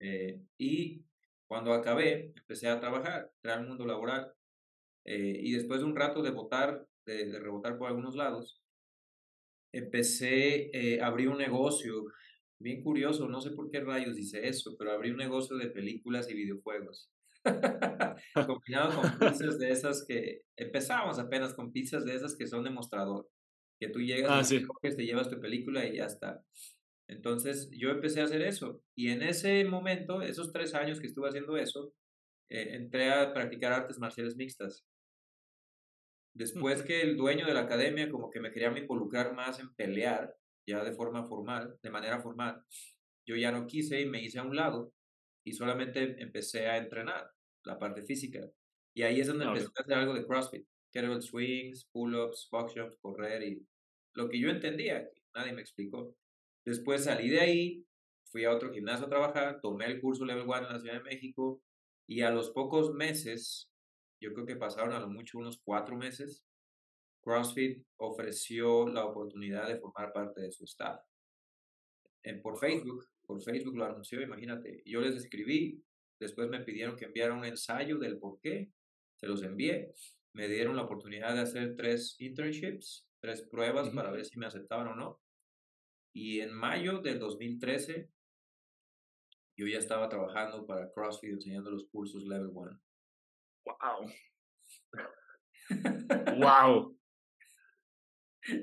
Eh, 0.00 0.40
y 0.58 1.04
cuando 1.46 1.72
acabé, 1.72 2.32
empecé 2.36 2.68
a 2.68 2.80
trabajar, 2.80 3.30
entrar 3.36 3.58
al 3.58 3.68
mundo 3.68 3.86
laboral. 3.86 4.32
Eh, 5.04 5.40
y 5.40 5.52
después 5.52 5.80
de 5.80 5.86
un 5.86 5.94
rato 5.94 6.22
de 6.22 6.30
votar, 6.30 6.84
de, 7.04 7.38
rebotar 7.38 7.78
por 7.78 7.88
algunos 7.88 8.16
lados, 8.16 8.60
empecé, 9.72 10.70
eh, 10.72 11.00
a 11.00 11.06
abrir 11.06 11.28
un 11.28 11.38
negocio 11.38 12.06
bien 12.58 12.82
curioso, 12.82 13.28
no 13.28 13.40
sé 13.40 13.50
por 13.50 13.70
qué 13.70 13.80
rayos 13.80 14.16
dice 14.16 14.46
eso, 14.46 14.76
pero 14.78 14.92
abrí 14.92 15.10
un 15.10 15.18
negocio 15.18 15.56
de 15.56 15.70
películas 15.70 16.30
y 16.30 16.34
videojuegos. 16.34 17.10
Combinado 18.46 19.00
con 19.00 19.18
pizzas 19.18 19.58
de 19.58 19.70
esas 19.70 20.04
que 20.06 20.42
empezamos 20.56 21.18
apenas 21.18 21.54
con 21.54 21.72
pizzas 21.72 22.04
de 22.04 22.14
esas 22.14 22.36
que 22.36 22.46
son 22.46 22.64
de 22.64 22.70
mostrador, 22.70 23.28
que 23.78 23.88
tú 23.88 24.00
llegas, 24.00 24.30
ah, 24.32 24.44
sí. 24.44 24.64
te 24.82 25.04
llevas 25.04 25.28
tu 25.28 25.40
película 25.40 25.86
y 25.86 25.96
ya 25.96 26.06
está. 26.06 26.42
Entonces 27.08 27.70
yo 27.70 27.90
empecé 27.90 28.20
a 28.20 28.24
hacer 28.24 28.42
eso 28.42 28.82
y 28.96 29.10
en 29.10 29.22
ese 29.22 29.64
momento, 29.64 30.22
esos 30.22 30.52
tres 30.52 30.74
años 30.74 31.00
que 31.00 31.06
estuve 31.06 31.28
haciendo 31.28 31.56
eso, 31.56 31.92
eh, 32.50 32.74
entré 32.74 33.12
a 33.12 33.32
practicar 33.32 33.72
artes 33.72 33.98
marciales 33.98 34.36
mixtas. 34.36 34.84
Después 36.34 36.82
que 36.82 37.00
el 37.00 37.16
dueño 37.16 37.46
de 37.46 37.54
la 37.54 37.60
academia 37.60 38.10
como 38.10 38.30
que 38.30 38.40
me 38.40 38.50
quería 38.50 38.76
involucrar 38.76 39.34
más 39.34 39.58
en 39.60 39.72
pelear, 39.74 40.34
ya 40.66 40.82
de 40.82 40.92
forma 40.92 41.24
formal, 41.24 41.78
de 41.82 41.90
manera 41.90 42.20
formal, 42.20 42.62
yo 43.26 43.36
ya 43.36 43.52
no 43.52 43.66
quise 43.66 44.00
y 44.00 44.06
me 44.06 44.22
hice 44.22 44.38
a 44.38 44.42
un 44.42 44.56
lado 44.56 44.92
y 45.44 45.52
solamente 45.52 46.20
empecé 46.20 46.66
a 46.66 46.76
entrenar 46.76 47.30
la 47.64 47.78
parte 47.78 48.02
física. 48.02 48.40
Y 48.94 49.02
ahí 49.02 49.20
es 49.20 49.28
donde 49.28 49.44
empecé 49.44 49.66
a 49.66 49.82
hacer 49.82 49.94
algo 49.94 50.14
de 50.14 50.26
CrossFit, 50.26 50.66
kettlebell 50.92 51.22
swings, 51.22 51.86
pull-ups, 51.92 52.48
box 52.50 52.72
jumps, 52.74 52.96
correr 53.00 53.42
y 53.42 53.66
lo 54.14 54.28
que 54.28 54.40
yo 54.40 54.48
entendía, 54.48 55.08
nadie 55.34 55.52
me 55.52 55.60
explicó. 55.60 56.14
Después 56.64 57.04
salí 57.04 57.28
de 57.28 57.40
ahí, 57.40 57.86
fui 58.24 58.44
a 58.44 58.52
otro 58.52 58.72
gimnasio 58.72 59.06
a 59.06 59.10
trabajar, 59.10 59.60
tomé 59.60 59.86
el 59.86 60.00
curso 60.00 60.24
Level 60.24 60.46
1 60.46 60.56
en 60.56 60.72
la 60.72 60.80
Ciudad 60.80 60.96
de 60.96 61.02
México 61.02 61.60
y 62.08 62.22
a 62.22 62.30
los 62.30 62.50
pocos 62.50 62.92
meses 62.94 63.70
yo 64.20 64.32
creo 64.32 64.46
que 64.46 64.56
pasaron 64.56 64.92
a 64.92 65.00
lo 65.00 65.08
mucho 65.08 65.38
unos 65.38 65.60
cuatro 65.62 65.96
meses, 65.96 66.44
CrossFit 67.26 67.84
ofreció 67.96 68.86
la 68.86 69.04
oportunidad 69.04 69.66
de 69.66 69.80
formar 69.80 70.12
parte 70.12 70.42
de 70.42 70.52
su 70.52 70.62
staff. 70.62 71.00
En, 72.22 72.40
por 72.40 72.56
Facebook, 72.56 73.04
por 73.26 73.42
Facebook 73.42 73.76
lo 73.76 73.84
anunció, 73.84 74.22
imagínate. 74.22 74.80
Yo 74.86 75.00
les 75.00 75.16
escribí, 75.16 75.82
después 76.20 76.48
me 76.48 76.60
pidieron 76.60 76.94
que 76.94 77.06
enviara 77.06 77.34
un 77.34 77.44
ensayo 77.44 77.98
del 77.98 78.18
por 78.18 78.38
qué, 78.40 78.70
se 79.16 79.26
los 79.26 79.42
envié, 79.42 79.92
me 80.34 80.46
dieron 80.46 80.76
la 80.76 80.82
oportunidad 80.82 81.34
de 81.34 81.40
hacer 81.40 81.74
tres 81.74 82.14
internships, 82.20 83.08
tres 83.20 83.42
pruebas 83.42 83.88
para 83.90 84.12
ver 84.12 84.24
si 84.24 84.38
me 84.38 84.46
aceptaban 84.46 84.86
o 84.86 84.94
no. 84.94 85.20
Y 86.12 86.40
en 86.40 86.52
mayo 86.52 87.00
del 87.00 87.18
2013, 87.18 88.08
yo 89.56 89.66
ya 89.66 89.78
estaba 89.78 90.08
trabajando 90.08 90.64
para 90.64 90.92
CrossFit 90.92 91.32
enseñando 91.32 91.72
los 91.72 91.88
cursos 91.88 92.24
Level 92.24 92.50
1. 92.52 92.80
¡Wow! 93.64 94.12
¡Wow! 96.38 96.96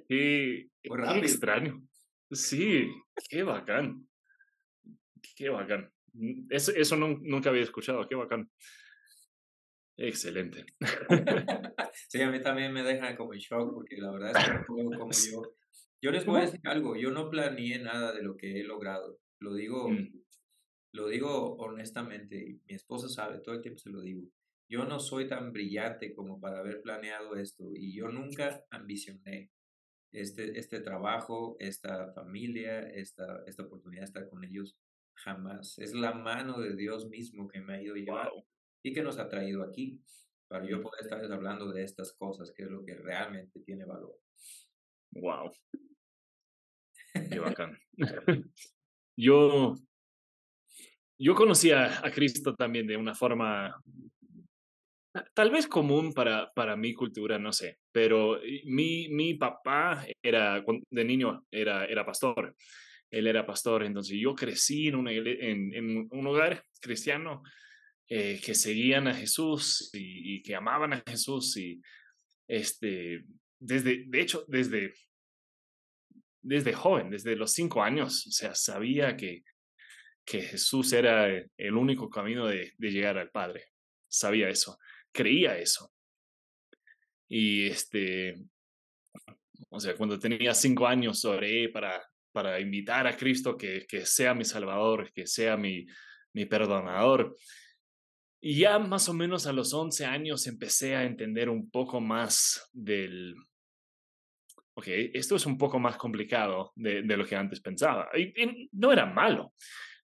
Qué, 0.07 0.69
qué 0.81 1.19
extraño. 1.19 1.81
Sí, 2.31 2.87
qué 3.29 3.43
bacán. 3.43 4.07
Qué 5.35 5.49
bacán. 5.49 5.91
Eso, 6.49 6.71
eso 6.75 6.95
nunca 6.97 7.49
había 7.49 7.63
escuchado, 7.63 8.07
qué 8.07 8.15
bacán. 8.15 8.49
Excelente. 9.97 10.65
sí, 12.09 12.21
a 12.21 12.31
mí 12.31 12.41
también 12.41 12.73
me 12.73 12.83
deja 12.83 13.15
como 13.15 13.33
en 13.33 13.39
shock 13.39 13.73
porque 13.73 13.97
la 13.97 14.11
verdad 14.11 14.31
es 14.35 14.57
que 14.59 14.65
como 14.65 15.11
yo. 15.11 15.55
Yo 16.01 16.11
les 16.11 16.25
voy 16.25 16.41
a 16.41 16.45
decir 16.45 16.59
algo, 16.65 16.97
yo 16.97 17.11
no 17.11 17.29
planeé 17.29 17.79
nada 17.79 18.11
de 18.11 18.23
lo 18.23 18.35
que 18.35 18.59
he 18.59 18.63
logrado. 18.63 19.19
Lo 19.39 19.53
digo, 19.53 19.89
mm. 19.89 20.23
lo 20.95 21.07
digo 21.07 21.55
honestamente, 21.55 22.59
mi 22.67 22.75
esposa 22.75 23.07
sabe, 23.07 23.39
todo 23.39 23.55
el 23.55 23.61
tiempo 23.61 23.79
se 23.79 23.89
lo 23.89 24.01
digo. 24.01 24.21
yo 24.67 24.83
no 24.83 24.99
soy 24.99 25.27
tan 25.27 25.53
brillante 25.53 26.13
como 26.13 26.41
para 26.41 26.59
haber 26.59 26.81
planeado 26.81 27.37
esto 27.37 27.71
y 27.73 27.95
yo 27.95 28.09
nunca 28.09 28.65
ambicioné 28.69 29.51
este, 30.13 30.57
este 30.57 30.79
trabajo, 30.79 31.57
esta 31.59 32.13
familia, 32.13 32.81
esta, 32.81 33.43
esta 33.47 33.63
oportunidad 33.63 34.01
de 34.01 34.05
estar 34.05 34.29
con 34.29 34.43
ellos, 34.43 34.77
jamás. 35.15 35.77
Es 35.79 35.93
la 35.93 36.13
mano 36.13 36.59
de 36.59 36.75
Dios 36.75 37.09
mismo 37.09 37.47
que 37.47 37.61
me 37.61 37.73
ha 37.75 37.81
ido 37.81 37.95
llevando 37.95 38.45
y 38.83 38.93
que 38.93 39.01
nos 39.01 39.17
ha 39.17 39.27
traído 39.27 39.63
aquí 39.63 40.01
para 40.47 40.65
yo 40.67 40.81
poder 40.81 41.01
estar 41.01 41.23
hablando 41.31 41.71
de 41.71 41.83
estas 41.83 42.13
cosas, 42.13 42.51
que 42.51 42.63
es 42.63 42.69
lo 42.69 42.85
que 42.85 42.95
realmente 42.95 43.59
tiene 43.61 43.85
valor. 43.85 44.15
Wow. 45.11 45.51
Qué 47.31 47.39
bacán. 47.39 47.77
yo, 49.17 49.75
yo 51.17 51.35
conocí 51.35 51.71
a, 51.71 52.05
a, 52.05 52.11
Cristo 52.11 52.55
también 52.55 52.85
de 52.87 52.97
una 52.97 53.15
forma 53.15 53.81
tal 55.33 55.51
vez 55.51 55.67
común 55.67 56.13
para, 56.13 56.51
para 56.53 56.75
mi 56.75 56.93
cultura, 56.93 57.37
no 57.37 57.53
sé, 57.53 57.79
pero 57.91 58.39
mi, 58.65 59.09
mi 59.09 59.35
papá 59.35 60.05
era, 60.21 60.63
de 60.89 61.05
niño, 61.05 61.45
era, 61.51 61.85
era 61.85 62.05
pastor. 62.05 62.55
Él 63.11 63.27
era 63.27 63.45
pastor, 63.45 63.83
entonces 63.83 64.17
yo 64.19 64.33
crecí 64.33 64.87
en, 64.87 65.07
en, 65.07 65.73
en 65.73 66.07
un 66.09 66.27
hogar 66.27 66.63
cristiano 66.81 67.43
eh, 68.09 68.41
que 68.43 68.55
seguían 68.55 69.07
a 69.07 69.13
Jesús 69.13 69.91
y, 69.93 70.35
y, 70.35 70.41
que 70.41 70.55
amaban 70.55 70.93
a 70.93 71.03
Jesús 71.07 71.55
y 71.57 71.79
este, 72.47 73.23
desde, 73.59 74.05
de 74.07 74.19
hecho, 74.19 74.45
desde, 74.47 74.93
desde 76.41 76.73
joven, 76.73 77.11
desde 77.11 77.35
los 77.35 77.53
cinco 77.53 77.83
años, 77.83 78.25
o 78.27 78.31
sea, 78.31 78.55
sabía 78.55 79.15
que, 79.15 79.43
que 80.25 80.41
Jesús 80.41 80.91
era 80.91 81.27
el 81.27 81.77
único 81.77 82.09
camino 82.09 82.47
de, 82.47 82.73
de 82.77 82.91
llegar 82.91 83.17
al 83.19 83.29
Padre. 83.29 83.67
Sabía 84.07 84.49
eso, 84.49 84.77
creía 85.13 85.57
eso. 85.57 85.91
Y 87.29 87.67
este, 87.67 88.35
o 89.69 89.79
sea, 89.79 89.95
cuando 89.95 90.19
tenía 90.19 90.53
cinco 90.53 90.87
años 90.87 91.23
oré 91.25 91.69
para, 91.69 92.03
para 92.31 92.59
invitar 92.59 93.07
a 93.07 93.15
Cristo 93.15 93.55
que, 93.55 93.85
que 93.87 94.05
sea 94.05 94.33
mi 94.33 94.43
Salvador, 94.43 95.11
que 95.13 95.25
sea 95.25 95.55
mi, 95.55 95.85
mi 96.33 96.45
perdonador. 96.45 97.37
Y 98.41 98.59
ya 98.59 98.77
más 98.77 99.07
o 99.07 99.13
menos 99.13 99.47
a 99.47 99.53
los 99.53 99.73
11 99.73 100.05
años 100.05 100.47
empecé 100.47 100.95
a 100.95 101.05
entender 101.05 101.49
un 101.49 101.69
poco 101.69 102.01
más 102.01 102.69
del, 102.73 103.35
ok, 104.75 104.87
esto 105.13 105.35
es 105.35 105.45
un 105.45 105.57
poco 105.57 105.79
más 105.79 105.97
complicado 105.97 106.71
de, 106.75 107.03
lo 107.03 107.25
que 107.25 107.35
antes 107.35 107.61
pensaba. 107.61 108.09
Y, 108.17 108.69
no 108.73 108.91
era 108.91 109.05
malo, 109.05 109.53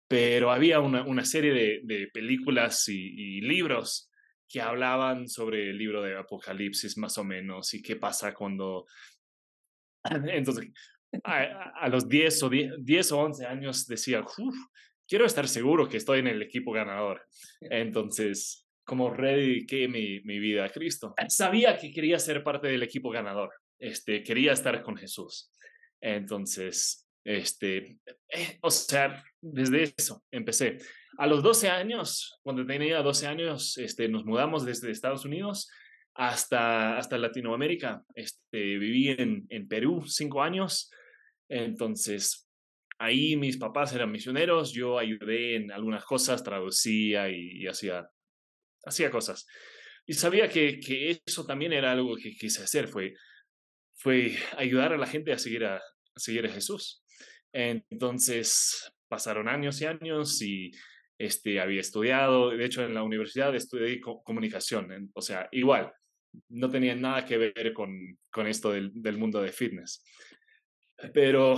pero 0.09 0.51
había 0.51 0.81
una, 0.81 1.03
una 1.03 1.25
serie 1.25 1.83
de, 1.85 2.09
películas 2.13 2.89
y, 2.89 3.41
libros 3.41 4.11
que 4.53 4.61
hablaban 4.61 5.29
sobre 5.29 5.71
el 5.71 5.79
libro 5.79 6.03
de 6.03 6.17
Apocalipsis 6.17 6.99
más 6.99 7.17
o 7.17 7.25
menos 7.25 7.73
y 7.73 7.83
qué 7.83 7.97
pasa 7.97 8.35
cuando... 8.35 8.87
Entonces, 10.29 10.71
a, 11.25 11.89
los 11.89 12.07
10 12.07 12.43
o, 12.43 12.51
10, 12.51 12.73
10 12.81 13.13
o 13.13 13.19
11 13.21 13.47
años 13.47 13.87
decía, 13.87 14.23
quiero 15.09 15.25
estar 15.25 15.49
seguro 15.49 15.89
que 15.89 15.97
estoy 15.97 16.19
en 16.19 16.27
el 16.27 16.43
equipo 16.43 16.73
ganador. 16.73 17.23
Entonces, 17.63 18.69
como 18.85 19.11
redediqué 19.11 19.89
mi, 19.89 20.21
mi 20.21 20.39
vida 20.39 20.67
a 20.67 20.71
Cristo. 20.71 21.15
Sabía 21.29 21.79
que 21.79 21.91
quería 21.91 22.19
ser 22.19 22.43
parte 22.43 22.69
del 22.69 22.83
equipo 22.83 23.11
ganador. 23.11 23.53
Este, 23.79 24.23
quería 24.23 24.53
estar 24.53 24.83
con 24.83 24.97
Jesús. 24.97 25.51
Entonces, 26.01 27.09
este, 27.25 27.99
eh, 28.29 28.59
o 28.61 28.71
sea, 28.71 29.25
desde 29.41 29.95
eso 29.97 30.25
empecé. 30.31 30.79
A 31.19 31.27
los 31.27 31.43
12 31.43 31.69
años, 31.69 32.39
cuando 32.43 32.65
tenía 32.65 33.03
12 33.03 33.27
años, 33.27 33.77
este, 33.79 34.09
nos 34.09 34.25
mudamos 34.25 34.65
desde 34.65 34.91
Estados 34.91 35.25
Unidos 35.25 35.71
hasta, 36.15 36.97
hasta 36.97 37.19
Latinoamérica. 37.19 38.03
Este, 38.15 38.79
viví 38.79 39.11
en, 39.11 39.47
en 39.51 39.69
Perú 39.69 40.05
cinco 40.07 40.43
años. 40.43 40.91
Entonces, 41.49 42.49
ahí 42.99 43.37
mis 43.37 43.59
papás 43.59 43.93
eran 43.95 44.11
misioneros, 44.11 44.73
yo 44.73 44.99
ayudé 44.99 45.57
en 45.57 45.73
algunas 45.73 46.05
cosas, 46.05 46.43
traducía 46.43 47.29
y, 47.29 47.63
y 47.63 47.67
hacía, 47.67 48.09
hacía 48.85 49.11
cosas. 49.11 49.47
Y 50.07 50.15
sabía 50.15 50.49
que, 50.49 50.81
que, 50.81 51.21
eso 51.27 51.45
también 51.45 51.73
era 51.73 51.93
algo 51.93 52.17
que 52.17 52.33
quise 52.33 52.63
hacer, 52.63 52.89
fue, 52.89 53.15
fue 53.97 54.37
ayudar 54.57 54.93
a 54.93 54.99
la 54.99 55.07
gente 55.07 55.33
a 55.33 55.39
seguir 55.39 55.65
a, 55.65 55.77
a 55.77 55.81
seguir 56.17 56.47
a 56.47 56.53
Jesús. 56.53 57.05
Entonces 57.53 58.91
pasaron 59.09 59.49
años 59.49 59.81
y 59.83 59.85
años 59.85 60.41
y 60.41 60.71
este, 61.23 61.61
había 61.61 61.81
estudiado, 61.81 62.51
de 62.51 62.65
hecho 62.65 62.85
en 62.85 62.95
la 62.95 63.05
universidad 63.05 63.55
estudié 63.55 64.01
comunicación, 64.01 65.11
o 65.15 65.23
sea, 65.23 65.49
igual, 65.53 65.93
no 66.49 66.69
tenía 66.69 66.97
nada 66.97 67.25
que 67.25 67.39
ver 67.39 67.73
con, 67.73 68.19
con 68.31 68.49
esto 68.49 68.73
del, 68.73 68.91
del 68.93 69.19
mundo 69.19 69.41
de 69.41 69.53
fitness. 69.53 70.05
Pero 71.15 71.57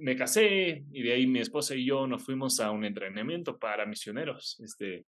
me 0.00 0.16
casé 0.16 0.84
y 0.90 1.02
de 1.02 1.12
ahí 1.12 1.26
mi 1.28 1.38
esposa 1.38 1.76
y 1.76 1.84
yo 1.84 2.08
nos 2.08 2.24
fuimos 2.24 2.58
a 2.58 2.72
un 2.72 2.84
entrenamiento 2.84 3.56
para 3.56 3.86
misioneros. 3.86 4.58
Este, 4.64 5.06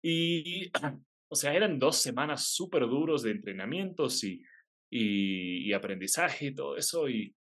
y, 0.00 0.70
o 1.28 1.34
sea, 1.34 1.54
eran 1.54 1.78
dos 1.78 1.96
semanas 1.96 2.46
súper 2.48 2.82
duros 2.82 3.22
de 3.22 3.32
entrenamientos 3.32 4.22
y, 4.22 4.44
y, 4.90 5.68
y, 5.68 5.72
aprendizaje 5.72 6.46
y 6.46 6.54
todo 6.54 6.76
eso. 6.76 7.08
Y 7.08 7.34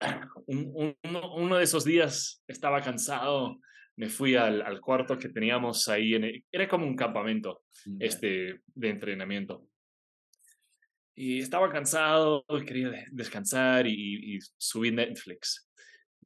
un, 0.46 0.70
un, 0.74 0.96
uno 1.36 1.56
de 1.56 1.64
esos 1.64 1.84
días 1.84 2.40
estaba 2.46 2.80
cansado, 2.82 3.58
me 3.96 4.08
fui 4.08 4.34
al, 4.34 4.62
al 4.62 4.80
cuarto 4.80 5.18
que 5.18 5.28
teníamos 5.28 5.88
ahí, 5.88 6.14
en 6.14 6.24
el, 6.24 6.44
era 6.50 6.68
como 6.68 6.86
un 6.86 6.96
campamento 6.96 7.62
este, 7.98 8.60
de 8.74 8.88
entrenamiento. 8.88 9.68
Y 11.16 11.40
estaba 11.40 11.70
cansado, 11.70 12.44
quería 12.66 12.90
descansar 13.12 13.86
y, 13.86 14.36
y 14.36 14.38
subí 14.58 14.90
Netflix. 14.90 15.70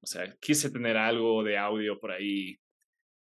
O 0.01 0.07
sea, 0.07 0.35
quise 0.41 0.71
tener 0.71 0.97
algo 0.97 1.43
de 1.43 1.59
audio 1.59 1.99
por 1.99 2.13
ahí 2.13 2.59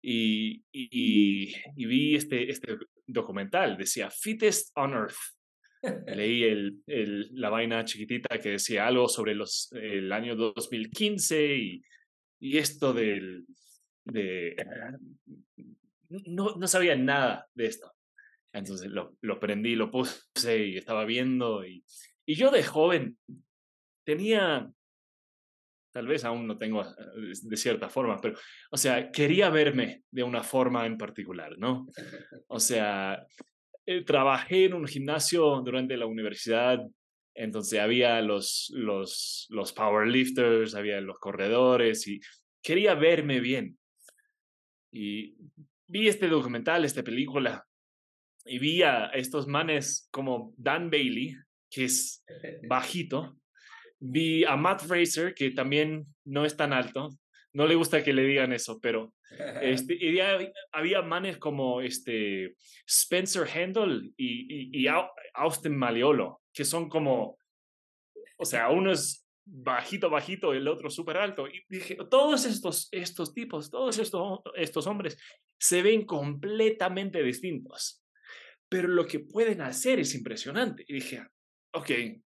y, 0.03 0.65
y, 0.73 1.55
y 1.77 1.87
vi 1.87 2.15
este, 2.15 2.51
este 2.51 2.79
documental, 3.07 3.77
decía 3.77 4.11
Fittest 4.11 4.71
on 4.77 4.93
Earth. 4.93 5.17
Leí 6.07 6.45
el, 6.45 6.79
el, 6.87 7.29
la 7.33 7.51
vaina 7.51 7.85
chiquitita 7.85 8.41
que 8.41 8.51
decía 8.51 8.87
algo 8.87 9.09
sobre 9.09 9.35
los, 9.35 9.71
el 9.73 10.11
año 10.13 10.35
2015 10.37 11.57
y, 11.57 11.83
y 12.41 12.59
esto 12.59 12.93
del... 12.93 13.45
De, 14.11 14.57
no, 16.09 16.57
no 16.57 16.67
sabía 16.67 16.97
nada 16.97 17.49
de 17.55 17.67
esto. 17.67 17.93
Entonces 18.53 18.91
lo, 18.91 19.17
lo 19.21 19.39
prendí, 19.39 19.75
lo 19.75 19.91
puse 19.91 20.67
y 20.67 20.77
estaba 20.77 21.05
viendo. 21.05 21.67
Y, 21.67 21.85
y 22.27 22.35
yo 22.35 22.51
de 22.51 22.63
joven 22.63 23.19
tenía 24.05 24.73
tal 25.93 26.07
vez 26.07 26.25
aún 26.25 26.47
no 26.47 26.57
tengo 26.57 26.83
eh, 26.83 27.33
de 27.43 27.57
cierta 27.57 27.89
forma, 27.89 28.21
pero, 28.21 28.39
o 28.71 28.77
sea, 28.77 29.11
quería 29.11 29.51
verme 29.51 30.05
de 30.11 30.23
una 30.23 30.43
forma 30.43 30.87
en 30.87 30.97
particular, 30.97 31.59
¿no? 31.59 31.87
O 32.49 32.61
sea, 32.61 33.27
eh, 33.85 34.05
trabajé 34.05 34.67
en 34.67 34.75
un 34.75 34.87
gimnasio 34.87 35.61
durante 35.65 35.97
la 35.97 36.07
universidad, 36.07 36.79
entonces 37.35 37.81
había 37.81 38.21
los, 38.23 38.73
los, 38.75 39.47
los 39.51 39.73
powerlifters, 39.73 40.75
había 40.75 41.01
los 41.01 41.19
corredores 41.19 42.07
y 42.07 42.21
quería 42.63 42.95
verme 42.95 43.41
bien. 43.41 43.77
Y 44.93 45.37
vi 45.87 46.09
este 46.09 46.29
documental, 46.29 46.85
esta 46.85 47.03
película, 47.03 47.67
y 48.45 48.59
vi 48.59 48.83
a 48.83 49.07
estos 49.07 49.47
manes 49.47 50.09
como 50.11 50.55
Dan 50.57 50.91
Bailey, 50.91 51.37
que 51.71 51.85
es 51.85 52.25
bajito, 52.69 53.39
Vi 54.01 54.45
a 54.45 54.57
Matt 54.57 54.83
Fraser, 54.83 55.35
que 55.35 55.51
también 55.51 56.07
no 56.25 56.45
es 56.45 56.57
tan 56.57 56.73
alto. 56.73 57.11
No 57.53 57.67
le 57.67 57.75
gusta 57.75 58.05
que 58.05 58.13
le 58.13 58.23
digan 58.23 58.53
eso, 58.53 58.79
pero 58.81 59.13
este, 59.63 59.95
y 59.95 60.19
había, 60.73 61.03
manes 61.03 61.39
como 61.39 61.81
este 61.81 62.55
Spencer 62.87 63.47
Handel 63.49 64.13
y, 64.17 64.79
y, 64.79 64.85
y 64.85 64.87
Austin 65.35 65.77
Maliolo, 65.77 66.41
que 66.53 66.65
son 66.65 66.89
como, 66.89 67.39
o 68.37 68.45
sea, 68.45 68.71
uno 68.71 68.93
es 68.93 69.28
bajito, 69.51 70.11
bajito, 70.11 70.53
el 70.53 70.69
otro 70.69 70.91
súper 70.91 71.17
alto. 71.17 71.49
Y 71.49 71.63
dije, 71.69 71.97
todos 72.11 72.45
estos, 72.45 72.89
estos 72.93 73.35
tipos, 73.35 73.71
todos 73.71 73.99
estos, 73.99 74.41
estos 74.55 74.87
hombres 74.87 75.19
se 75.59 75.83
ven 75.83 76.05
completamente 76.05 77.23
distintos, 77.23 78.05
pero 78.69 78.89
lo 78.89 79.07
que 79.07 79.21
pueden 79.21 79.61
hacer 79.63 79.99
es 79.99 80.15
impresionante. 80.15 80.85
Y 80.87 80.95
dije, 80.95 81.27
ok, 81.73 81.91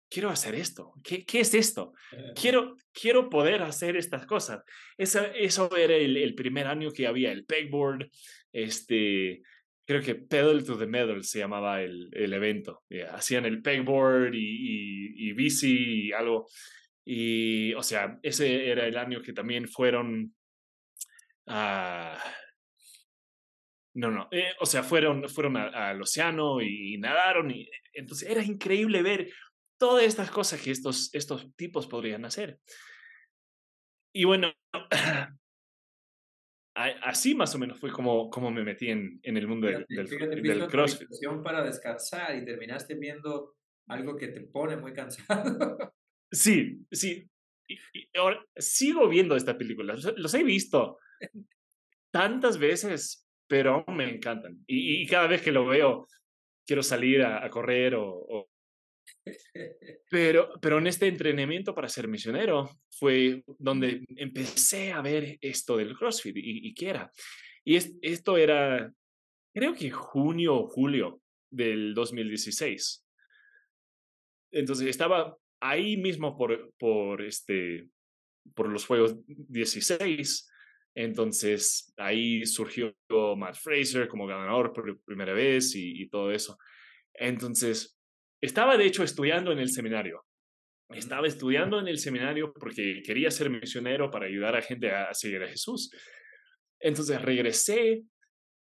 quiero 0.09 0.29
hacer 0.29 0.55
esto. 0.55 0.93
¿Qué, 1.03 1.25
qué 1.25 1.39
es 1.39 1.53
esto? 1.53 1.93
Quiero, 2.39 2.77
quiero 2.93 3.29
poder 3.29 3.61
hacer 3.63 3.95
estas 3.97 4.25
cosas. 4.25 4.63
Eso, 4.97 5.25
eso 5.33 5.75
era 5.75 5.95
el, 5.95 6.17
el, 6.17 6.35
primer 6.35 6.67
año 6.67 6.91
que 6.91 7.07
había 7.07 7.31
el 7.31 7.45
pegboard, 7.45 8.09
este, 8.51 9.41
creo 9.85 10.01
que 10.01 10.15
Pedal 10.15 10.63
to 10.63 10.77
the 10.77 10.87
Metal 10.87 11.23
se 11.23 11.39
llamaba 11.39 11.81
el, 11.81 12.09
el 12.13 12.33
evento. 12.33 12.83
hacían 13.11 13.45
el 13.45 13.61
pegboard 13.61 14.33
y, 14.33 14.39
y, 14.39 15.29
y 15.29 15.33
bici 15.33 16.07
y 16.07 16.11
algo. 16.11 16.47
Y, 17.05 17.73
o 17.75 17.83
sea, 17.83 18.19
ese 18.23 18.69
era 18.69 18.87
el 18.87 18.97
año 18.97 19.21
que 19.21 19.33
también 19.33 19.67
fueron 19.67 20.35
a... 21.47 22.19
No, 23.93 24.11
no. 24.11 24.27
Eh, 24.31 24.51
o 24.59 24.65
sea, 24.65 24.83
fueron, 24.83 25.29
fueron 25.29 25.55
al 25.55 26.01
océano 26.01 26.61
y, 26.61 26.97
nadaron. 26.97 27.51
Y, 27.51 27.69
entonces 27.93 28.29
era 28.29 28.43
increíble 28.43 29.03
ver 29.03 29.31
todas 29.77 30.03
estas 30.03 30.31
cosas 30.31 30.61
que 30.61 30.71
estos, 30.71 31.13
estos 31.13 31.55
tipos 31.55 31.87
podrían 31.87 32.25
hacer. 32.25 32.59
Y 34.13 34.25
bueno, 34.25 34.51
así 36.75 37.35
más 37.35 37.53
o 37.55 37.59
menos 37.59 37.79
fue 37.79 37.91
como, 37.91 38.29
como 38.29 38.51
me 38.51 38.63
metí 38.63 38.89
en, 38.89 39.19
en 39.23 39.37
el 39.37 39.47
mundo 39.47 39.67
del, 39.67 39.85
del, 39.87 40.67
CrossFit. 40.67 41.07
para 41.43 41.63
descansar 41.63 42.35
y 42.35 42.43
terminaste 42.43 42.95
viendo 42.95 43.55
algo 43.87 44.17
que 44.17 44.29
te 44.29 44.41
pone 44.41 44.75
muy 44.75 44.93
cansado. 44.93 45.77
Sí, 46.35 46.85
sí. 46.91 47.27
Y, 47.67 47.79
ahora 48.17 48.45
sigo 48.57 49.07
viendo 49.07 49.35
esta 49.35 49.57
película. 49.57 49.95
Los, 50.17 50.33
he 50.33 50.43
visto 50.43 50.99
tantas 52.11 52.57
veces, 52.57 53.27
pero 53.47 53.85
aún 53.87 53.97
me 53.97 54.09
encantan. 54.09 54.63
Y, 54.67 55.05
cada 55.07 55.27
vez 55.27 55.41
que 55.41 55.51
lo 55.51 55.65
veo, 55.65 56.07
quiero 56.67 56.83
salir 56.83 57.23
a, 57.23 57.49
correr 57.49 57.95
o, 57.95 58.49
Pero, 60.09 60.49
pero 60.61 60.77
en 60.77 60.87
este 60.87 61.07
entrenamiento 61.07 61.73
para 61.73 61.89
ser 61.89 62.07
misionero 62.07 62.69
fue 62.89 63.43
donde 63.57 64.03
empecé 64.17 64.91
a 64.91 65.01
ver 65.01 65.37
esto 65.41 65.77
del 65.77 65.95
CrossFit 65.95 66.35
y, 66.37 66.67
y 66.67 66.73
qué 66.73 66.89
era. 66.89 67.11
Y 67.63 67.77
esto 67.77 68.37
era, 68.37 68.91
creo 69.53 69.73
que 69.73 69.89
junio 69.89 70.55
o 70.55 70.67
julio 70.67 71.21
del 71.49 71.93
2016. 71.93 73.03
Entonces 74.51 74.87
estaba 74.87 75.37
ahí 75.59 75.97
mismo 75.97 76.37
por, 76.37 76.73
por, 76.77 77.21
este, 77.21 77.89
por 78.53 78.69
los 78.69 78.85
Juegos 78.85 79.17
16. 79.27 80.51
Entonces 80.95 81.93
ahí 81.97 82.45
surgió 82.45 82.95
Matt 83.37 83.55
Fraser 83.55 84.07
como 84.07 84.27
ganador 84.27 84.71
por 84.71 84.99
primera 85.01 85.33
vez 85.33 85.75
y, 85.75 86.01
y 86.01 86.09
todo 86.09 86.31
eso. 86.31 86.57
Entonces 87.13 87.99
estaba 88.41 88.77
de 88.77 88.85
hecho 88.85 89.03
estudiando 89.03 89.51
en 89.51 89.59
el 89.59 89.69
seminario. 89.69 90.25
Estaba 90.89 91.27
estudiando 91.27 91.79
en 91.79 91.87
el 91.87 91.97
seminario 91.97 92.53
porque 92.53 93.01
quería 93.03 93.31
ser 93.31 93.49
misionero 93.49 94.11
para 94.11 94.27
ayudar 94.27 94.55
a 94.55 94.61
gente 94.61 94.91
a, 94.91 95.13
seguir 95.13 95.41
a 95.41 95.47
Jesús. 95.47 95.89
Entonces 96.79 97.21
regresé 97.21 98.03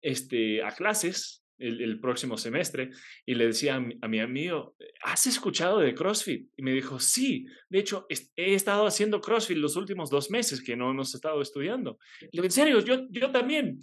este, 0.01 0.63
a 0.63 0.71
clases 0.71 1.42
el, 1.59 2.01
próximo 2.01 2.37
semestre 2.37 2.91
y 3.25 3.35
le 3.35 3.47
decía 3.47 3.77
a 3.77 4.09
mi, 4.09 4.21
amigo, 4.21 4.75
¿has 5.03 5.27
escuchado 5.27 5.79
de 5.79 5.95
CrossFit? 5.95 6.51
Y 6.57 6.63
me 6.63 6.73
dijo, 6.73 6.99
sí, 6.99 7.47
de 7.69 7.79
hecho 7.79 8.07
he 8.37 8.55
estado 8.55 8.87
haciendo 8.87 9.21
CrossFit 9.21 9.57
los 9.57 9.77
últimos 9.77 10.11
dos 10.11 10.31
meses 10.31 10.63
que 10.63 10.77
no 10.77 10.91
hemos 10.91 11.15
estado 11.15 11.41
estudiando. 11.41 11.99
Y 12.21 12.25
le 12.25 12.31
digo, 12.33 12.45
en 12.45 12.51
serio, 12.51 12.81
yo, 12.81 13.07
yo 13.11 13.31
también. 13.31 13.79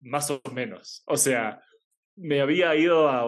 Más 0.00 0.30
o 0.30 0.40
menos. 0.54 1.02
O 1.06 1.16
sea, 1.16 1.60
me 2.14 2.40
había 2.40 2.74
ido 2.76 3.08
a, 3.08 3.22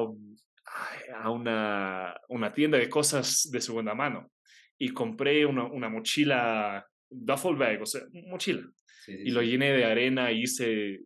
a 1.14 1.30
una, 1.30 2.14
una 2.28 2.52
tienda 2.52 2.78
de 2.78 2.88
cosas 2.88 3.48
de 3.50 3.60
segunda 3.60 3.94
mano 3.94 4.30
y 4.78 4.90
compré 4.90 5.44
una, 5.44 5.64
una 5.64 5.88
mochila 5.88 6.86
duffel 7.08 7.56
bag, 7.56 7.82
o 7.82 7.86
sea, 7.86 8.02
mochila. 8.12 8.62
y 9.06 9.30
lo 9.30 9.42
llené 9.42 9.72
de 9.72 9.84
arena 9.84 10.30
y 10.32 10.42
hice 10.42 11.00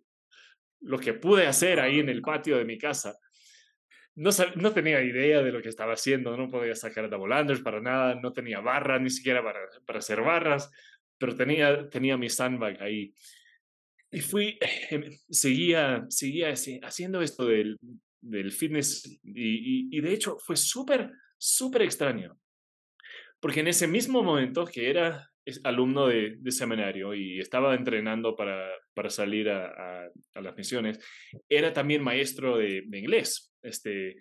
lo 0.84 0.98
que 0.98 1.14
pude 1.14 1.46
hacer 1.46 1.80
ahí 1.80 2.00
en 2.00 2.08
el 2.08 2.22
patio 2.22 2.58
de 2.58 2.64
mi 2.64 2.78
casa. 2.78 3.18
No, 4.16 4.30
no 4.56 4.72
tenía 4.72 5.02
idea 5.02 5.42
de 5.42 5.50
lo 5.50 5.60
que 5.60 5.68
estaba 5.68 5.94
haciendo, 5.94 6.36
no 6.36 6.48
podía 6.48 6.74
sacar 6.74 7.10
double 7.10 7.34
unders 7.34 7.60
para 7.60 7.80
nada, 7.80 8.14
no 8.14 8.32
tenía 8.32 8.60
barra 8.60 8.98
ni 8.98 9.10
siquiera 9.10 9.42
para, 9.42 9.58
para 9.86 9.98
hacer 9.98 10.20
barras, 10.20 10.70
pero 11.18 11.34
tenía, 11.34 11.88
tenía 11.88 12.16
mi 12.16 12.28
sandbag 12.28 12.80
ahí. 12.80 13.12
Y 14.12 14.20
fui, 14.20 14.58
em, 14.90 15.10
seguía, 15.28 16.04
seguía 16.08 16.52
haciendo 16.82 17.20
esto 17.22 17.46
del, 17.46 17.76
del 18.20 18.52
fitness 18.52 19.04
y, 19.24 19.96
y, 19.96 20.00
de 20.00 20.12
hecho 20.12 20.38
fue 20.38 20.56
súper, 20.56 21.10
súper 21.36 21.82
extraño. 21.82 22.38
Porque 23.40 23.60
en 23.60 23.68
ese 23.68 23.88
mismo 23.88 24.22
momento 24.22 24.64
que 24.64 24.88
era 24.88 25.30
alumno 25.64 26.06
de, 26.06 26.36
de 26.38 26.52
seminario 26.52 27.14
y 27.14 27.38
estaba 27.38 27.74
entrenando 27.74 28.34
para, 28.34 28.66
para 28.94 29.10
salir 29.10 29.50
a, 29.50 30.08
a, 30.34 30.40
las 30.40 30.56
misiones, 30.56 30.98
era 31.48 31.72
también 31.72 32.02
maestro 32.02 32.56
de, 32.56 32.84
inglés. 32.92 33.52
Este, 33.62 34.16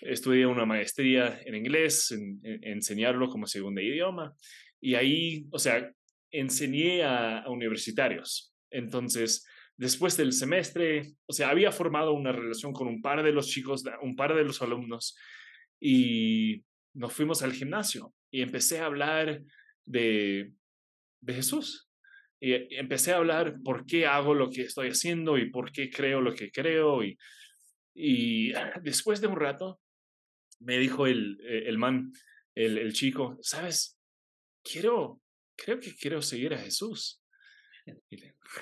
estudié 0.00 0.46
una 0.46 0.64
maestría 0.64 1.40
en 1.44 1.54
inglés, 1.54 2.10
en, 2.12 2.40
enseñarlo 2.62 3.28
como 3.28 3.46
segundo 3.46 3.80
idioma. 3.80 4.34
Y 4.80 4.94
ahí, 4.94 5.46
o 5.50 5.58
sea, 5.58 5.90
enseñé 6.30 7.02
a, 7.04 7.44
universitarios. 7.48 8.54
Entonces, 8.70 9.46
después 9.76 10.16
del 10.16 10.32
semestre, 10.32 11.12
o 11.26 11.32
sea, 11.32 11.50
había 11.50 11.72
formado 11.72 12.14
una 12.14 12.32
relación 12.32 12.72
con 12.72 12.88
un 12.88 13.02
par 13.02 13.22
de 13.22 13.32
los 13.32 13.48
chicos, 13.48 13.84
un 14.00 14.16
par 14.16 14.34
de 14.34 14.44
los 14.44 14.62
alumnos, 14.62 15.16
y 15.80 16.64
nos 16.94 17.12
fuimos 17.12 17.42
al 17.42 17.52
gimnasio 17.52 18.14
y 18.30 18.42
empecé 18.42 18.78
a 18.80 18.86
hablar 18.86 19.42
de, 19.84 20.52
de 21.22 21.34
Jesús. 21.34 21.88
Y 22.40 22.76
empecé 22.76 23.12
a 23.12 23.18
hablar 23.18 23.56
por 23.64 23.86
qué 23.86 24.06
hago 24.06 24.34
lo 24.34 24.50
que 24.50 24.62
estoy 24.62 24.88
haciendo 24.88 25.38
y 25.38 25.48
por 25.50 25.70
qué 25.72 25.88
creo 25.88 26.20
lo 26.20 26.34
que 26.34 26.50
creo. 26.50 27.02
Y, 27.02 27.16
y 27.94 28.52
después 28.82 29.20
de 29.20 29.28
un 29.28 29.36
rato, 29.36 29.80
me 30.60 30.78
dijo 30.78 31.06
el, 31.06 31.38
eh, 31.42 31.64
el 31.66 31.78
man, 31.78 32.12
el, 32.54 32.78
el 32.78 32.92
chico, 32.92 33.38
sabes, 33.40 33.98
quiero, 34.62 35.20
creo 35.56 35.78
que 35.80 35.94
quiero 35.94 36.20
seguir 36.20 36.54
a 36.54 36.58
Jesús. 36.58 37.22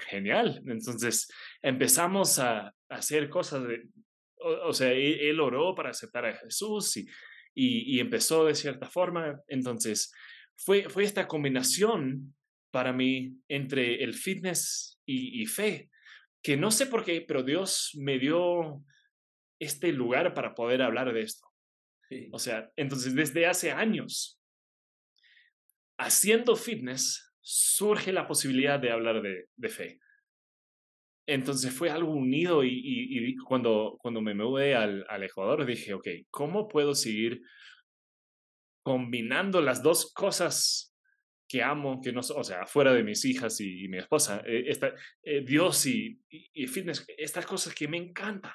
Genial. 0.08 0.62
Entonces 0.66 1.28
empezamos 1.62 2.38
a, 2.38 2.74
hacer 2.88 3.28
cosas 3.28 3.66
de, 3.68 3.88
o, 4.36 4.72
sea, 4.72 4.92
él, 4.92 5.38
oró 5.40 5.74
para 5.74 5.90
aceptar 5.90 6.26
a 6.26 6.36
Jesús 6.36 6.96
y, 6.96 7.06
y, 7.54 7.96
y, 7.96 8.00
empezó 8.00 8.44
de 8.44 8.54
cierta 8.54 8.88
forma. 8.88 9.40
Entonces 9.46 10.12
fue, 10.56 10.88
fue 10.88 11.04
esta 11.04 11.28
combinación 11.28 12.34
para 12.70 12.92
mí 12.92 13.36
entre 13.48 14.02
el 14.02 14.14
fitness 14.14 15.00
y, 15.06 15.44
fe, 15.46 15.90
que 16.42 16.56
no 16.56 16.70
sé 16.70 16.86
por 16.86 17.04
qué, 17.04 17.24
pero 17.26 17.42
Dios 17.42 17.90
me 17.98 18.18
dio 18.18 18.84
este 19.58 19.92
lugar 19.92 20.34
para 20.34 20.54
poder 20.54 20.82
hablar 20.82 21.12
de 21.12 21.22
esto. 21.22 21.48
O 22.32 22.38
sea, 22.38 22.70
entonces 22.76 23.14
desde 23.14 23.46
hace 23.46 23.72
años, 23.72 24.40
haciendo 25.98 26.56
fitness, 26.56 27.34
surge 27.40 28.12
la 28.12 28.26
posibilidad 28.26 28.78
de 28.78 28.90
hablar 28.90 29.20
de, 29.20 29.48
de 29.56 29.68
fe. 29.68 30.00
Entonces 31.26 31.72
fue 31.72 31.90
algo 31.90 32.12
unido 32.12 32.64
y, 32.64 32.70
y, 32.72 33.36
cuando, 33.36 33.98
cuando 34.00 34.20
me 34.20 34.34
mudé 34.34 34.74
al, 34.74 35.04
al 35.08 35.22
Ecuador 35.22 35.64
dije, 35.64 35.94
ok, 35.94 36.08
¿cómo 36.30 36.68
puedo 36.68 36.94
seguir 36.94 37.42
combinando 38.82 39.60
las 39.60 39.82
dos 39.82 40.12
cosas 40.12 40.89
que 41.50 41.64
amo, 41.64 42.00
que 42.00 42.12
no, 42.12 42.20
o 42.20 42.44
sea, 42.44 42.64
fuera 42.64 42.92
de 42.92 43.02
mis 43.02 43.24
hijas 43.24 43.60
y, 43.60 43.88
mi 43.88 43.98
esposa, 43.98 44.40
eh, 44.46 44.70
eh, 45.24 45.40
Dios 45.44 45.84
y, 45.84 46.16
y, 46.30 46.68
fitness, 46.68 47.04
estas 47.18 47.44
cosas 47.44 47.74
que 47.74 47.88
me 47.88 47.96
encantan, 47.96 48.52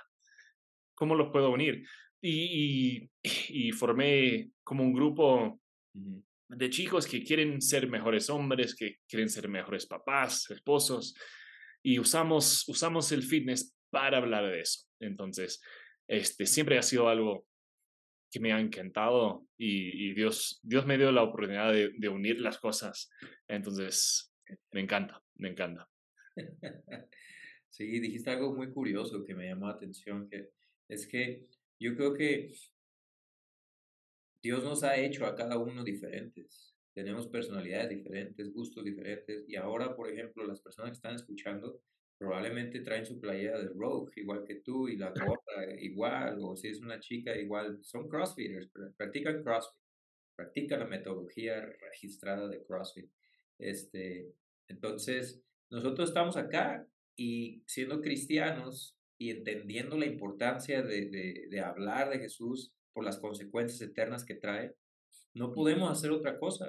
¿cómo 0.96 1.14
los 1.14 1.30
puedo 1.30 1.50
unir? 1.50 1.86
Y, 2.22 3.10
y, 3.50 3.72
formé 3.74 4.52
como 4.64 4.86
un 4.86 4.94
grupo 4.94 5.60
de 5.92 6.70
chicos 6.70 7.06
que 7.06 7.22
quieren 7.22 7.62
ser 7.62 7.90
mejores 7.90 8.30
hombres, 8.30 8.74
que 8.74 9.00
quieren 9.10 9.28
ser 9.28 9.50
mejores 9.50 9.86
papás, 9.86 10.50
esposos, 10.50 11.16
y 11.84 12.00
usamos, 12.00 12.66
usamos 12.70 13.12
el 13.12 13.24
fitness 13.24 13.76
para 13.90 14.20
hablar 14.20 14.50
de 14.50 14.62
eso. 14.62 14.86
Entonces, 15.02 15.62
este, 16.08 16.46
siempre 16.46 16.78
ha 16.78 16.82
sido 16.82 17.10
algo 17.10 17.46
que 18.36 18.42
me 18.42 18.52
ha 18.52 18.60
encantado 18.60 19.48
y, 19.58 20.14
Dios, 20.14 20.60
Dios 20.62 20.86
me 20.86 20.98
dio 20.98 21.10
la 21.10 21.24
oportunidad 21.24 21.72
de, 21.72 22.10
unir 22.10 22.42
las 22.42 22.58
cosas. 22.58 23.10
Entonces, 23.48 24.30
me 24.74 24.82
encanta, 24.82 25.24
me 25.36 25.50
encanta. 25.50 25.90
Sí, 27.70 28.00
dijiste 28.00 28.30
algo 28.30 28.56
muy 28.56 28.72
curioso 28.72 29.26
que 29.26 29.36
me 29.36 29.50
llamó 29.50 29.68
la 29.68 29.74
atención, 29.74 30.30
que 30.30 30.50
es 30.88 31.06
que 31.08 31.46
yo 31.78 31.94
creo 31.94 32.14
que 32.14 32.54
Dios 34.42 34.64
nos 34.64 34.82
ha 34.84 34.96
hecho 34.96 35.26
a 35.26 35.36
cada 35.36 35.58
uno 35.58 35.84
diferentes. 35.84 36.74
Tenemos 36.94 37.28
personalidades 37.28 37.90
diferentes, 37.90 38.54
gustos 38.54 38.82
diferentes. 38.86 39.44
Y 39.50 39.58
ahora, 39.58 39.94
por 39.94 40.10
ejemplo, 40.10 40.48
las 40.48 40.62
personas 40.62 40.92
que 40.92 40.96
están 40.96 41.16
escuchando 41.16 41.82
probablemente 42.18 42.82
traen 42.82 43.06
su 43.06 43.20
playera 43.20 43.60
de 43.60 43.70
Rogue, 43.70 44.12
igual 44.16 44.44
que 44.46 44.56
tú, 44.56 44.88
y 44.88 44.98
la 44.98 45.14
gorra 45.40 45.74
igual, 45.80 46.40
o 46.42 46.56
si 46.56 46.70
es 46.70 46.80
una 46.80 47.00
chica 47.00 47.36
igual, 47.38 47.80
son 47.84 48.08
crossfitters, 48.08 48.70
practican 48.98 49.44
crossfit, 49.44 49.80
practican 50.36 50.80
la 50.80 50.88
metodología 50.88 51.62
registrada 51.92 52.48
de 52.48 52.64
crossfit. 52.64 53.10
Este, 53.58 54.34
entonces, 54.68 55.42
nosotros 55.70 56.10
estamos 56.10 56.38
acá 56.38 56.88
y 57.16 57.64
siendo 57.68 58.02
cristianos 58.02 58.98
y 59.18 59.32
entendiendo 59.32 59.98
la 59.98 60.06
importancia 60.06 60.82
de, 60.82 61.10
de, 61.10 61.48
de 61.50 61.60
hablar 61.62 62.10
de 62.10 62.20
Jesús 62.20 62.74
por 62.94 63.06
las 63.06 63.18
consecuencias 63.18 63.82
eternas 63.82 64.26
que 64.26 64.36
trae, 64.36 64.76
no 65.34 65.54
podemos 65.54 65.90
hacer 65.90 66.12
otra 66.12 66.38
cosa. 66.40 66.68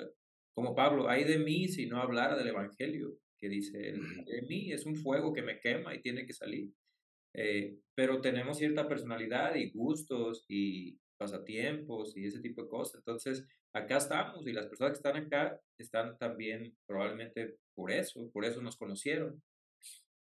Como 0.54 0.74
Pablo, 0.74 1.09
hay 1.09 1.24
de 1.24 1.38
mí 1.38 1.68
si 1.68 1.87
no 1.87 2.00
hablara 2.00 2.37
del 2.37 2.48
Evangelio 2.48 3.18
que 3.38 3.49
dice 3.49 3.90
él, 3.90 4.01
en 4.27 4.46
mí 4.49 4.72
es 4.72 4.87
un 4.87 4.96
fuego 4.96 5.33
que 5.33 5.42
me 5.42 5.61
quema 5.61 5.94
y 5.94 6.01
tiene 6.03 6.27
que 6.27 6.33
salir. 6.33 6.72
eh, 7.35 7.77
pero 7.94 8.20
tenemos 8.20 8.59
cierta 8.59 8.88
personalidad 8.88 9.55
y 9.57 9.70
gustos 9.70 10.44
y 10.49 10.99
pasatiempos 11.18 12.16
y 12.16 12.27
ese 12.27 12.40
tipo 12.40 12.62
de 12.62 12.68
cosas. 12.68 12.96
Entonces, 13.01 13.46
acá 13.75 13.99
estamos 13.99 14.46
y 14.46 14.53
las 14.53 14.66
personas 14.66 14.92
que 14.92 14.96
están 14.99 15.16
acá 15.16 15.61
están 15.79 16.16
también 16.18 16.77
probablemente 16.87 17.57
por 17.75 17.90
eso, 17.92 18.31
por 18.33 18.44
eso 18.44 18.62
nos 18.62 18.77
conocieron, 18.77 19.42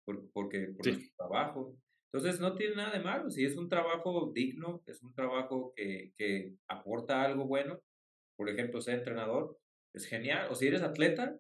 por, 0.07 0.31
porque 0.33 0.69
por 0.77 0.87
nuestro 0.87 1.15
trabajo. 1.17 1.77
Entonces, 2.13 2.41
no 2.41 2.55
tiene 2.57 2.77
nada 2.77 2.93
de 2.93 3.05
malo. 3.05 3.31
Si 3.31 3.45
es 3.45 3.57
un 3.57 3.69
trabajo 3.69 4.33
digno, 4.35 4.83
es 4.87 5.03
un 5.03 5.15
trabajo 5.15 5.73
que, 5.77 6.13
que 6.17 6.55
aporta 6.69 7.23
algo 7.23 7.47
bueno, 7.47 7.81
por 8.37 8.49
ejemplo, 8.51 8.81
ser 8.81 8.99
entrenador, 8.99 9.59
es 9.95 10.07
genial. 10.07 10.49
O 10.51 10.55
si 10.55 10.67
eres 10.67 10.83
atleta, 10.83 11.39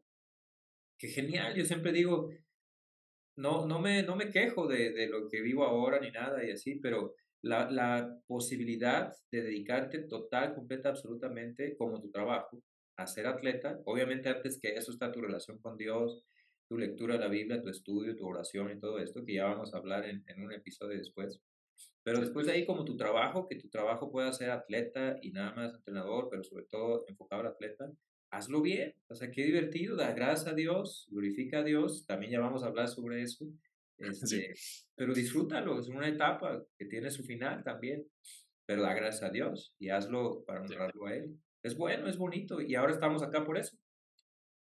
qué 1.02 1.08
genial. 1.08 1.54
Yo 1.56 1.64
siempre 1.64 1.90
digo, 1.90 2.30
no, 3.36 3.66
no, 3.66 3.80
me, 3.80 4.04
no 4.04 4.14
me 4.14 4.30
quejo 4.30 4.68
de, 4.68 4.92
de 4.92 5.08
lo 5.08 5.28
que 5.28 5.40
vivo 5.40 5.64
ahora 5.64 5.98
ni 5.98 6.12
nada 6.12 6.44
y 6.44 6.52
así, 6.52 6.76
pero 6.76 7.16
la, 7.42 7.68
la 7.68 8.20
posibilidad 8.28 9.12
de 9.32 9.42
dedicarte 9.42 9.98
total, 10.04 10.54
completa, 10.54 10.90
absolutamente 10.90 11.76
como 11.76 12.00
tu 12.00 12.08
trabajo 12.12 12.62
a 12.96 13.08
ser 13.08 13.26
atleta, 13.26 13.80
obviamente 13.84 14.28
antes 14.28 14.60
que 14.60 14.76
eso 14.76 14.92
está 14.92 15.10
tu 15.10 15.20
relación 15.20 15.58
con 15.58 15.76
Dios, 15.76 16.24
tu 16.68 16.78
lectura 16.78 17.14
de 17.14 17.20
la 17.20 17.28
Biblia, 17.28 17.60
tu 17.60 17.68
estudio, 17.68 18.14
tu 18.14 18.28
oración 18.28 18.70
y 18.70 18.78
todo 18.78 19.00
esto, 19.00 19.24
que 19.24 19.34
ya 19.34 19.46
vamos 19.46 19.74
a 19.74 19.78
hablar 19.78 20.04
en, 20.08 20.22
en 20.28 20.40
un 20.40 20.52
episodio 20.52 20.98
después. 20.98 21.40
Pero 22.04 22.20
después 22.20 22.46
de 22.46 22.52
ahí, 22.52 22.64
como 22.64 22.84
tu 22.84 22.96
trabajo, 22.96 23.48
que 23.48 23.56
tu 23.56 23.68
trabajo 23.68 24.12
pueda 24.12 24.32
ser 24.32 24.50
atleta 24.50 25.18
y 25.20 25.32
nada 25.32 25.52
más 25.54 25.74
entrenador, 25.74 26.28
pero 26.30 26.44
sobre 26.44 26.66
todo 26.66 27.04
enfocado 27.08 27.40
al 27.42 27.48
atleta, 27.48 27.90
hazlo 28.32 28.62
bien. 28.62 28.94
O 29.08 29.14
sea, 29.14 29.30
qué 29.30 29.44
divertido, 29.44 29.94
da 29.94 30.12
gracias 30.12 30.48
a 30.48 30.54
Dios, 30.54 31.06
glorifica 31.10 31.58
a 31.60 31.64
Dios. 31.64 32.04
También 32.06 32.32
ya 32.32 32.40
vamos 32.40 32.64
a 32.64 32.66
hablar 32.66 32.88
sobre 32.88 33.22
eso. 33.22 33.46
Este, 33.98 34.52
Pero 34.96 35.14
disfrútalo, 35.14 35.78
es 35.78 35.86
una 35.86 36.08
etapa 36.08 36.60
que 36.76 36.86
tiene 36.86 37.08
su 37.08 37.22
final 37.22 37.62
también. 37.62 38.04
Pero 38.66 38.82
da 38.82 38.94
gracias 38.94 39.22
a 39.22 39.30
Dios 39.30 39.76
y 39.78 39.90
hazlo 39.90 40.42
para 40.44 40.60
honrarlo 40.60 41.06
a 41.06 41.14
Él. 41.14 41.36
Es 41.62 41.76
bueno, 41.76 42.08
es 42.08 42.16
bonito 42.16 42.60
y 42.60 42.74
ahora 42.74 42.92
estamos 42.92 43.22
acá 43.22 43.44
por 43.44 43.58
eso. 43.58 43.76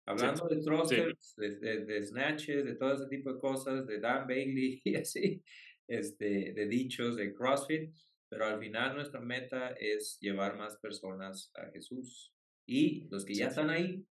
Hablando 0.06 0.48
de 0.48 0.58
thrusters, 0.58 1.34
de, 1.38 1.86
de, 1.86 2.06
snatches, 2.06 2.64
de 2.64 2.76
todo 2.76 2.94
ese 2.94 3.08
tipo 3.08 3.34
de 3.34 3.40
cosas, 3.40 3.88
de 3.88 4.00
Dan 4.00 4.28
Bailey 4.28 4.82
y 4.84 4.96
así, 4.96 5.42
este, 5.88 6.54
de 6.54 6.68
dichos, 6.68 7.16
de 7.16 7.34
CrossFit, 7.34 7.92
pero 8.30 8.46
al 8.46 8.60
final 8.60 8.96
nuestra 8.96 9.22
meta 9.22 9.70
es 9.80 10.18
llevar 10.20 10.58
más 10.58 10.78
personas 10.78 11.52
a 11.56 11.72
Jesús. 11.72 12.33
Y 12.66 13.08
los 13.10 13.26
que 13.26 13.36
ya 13.36 13.48
están 13.48 13.70
ahí, 13.70 14.06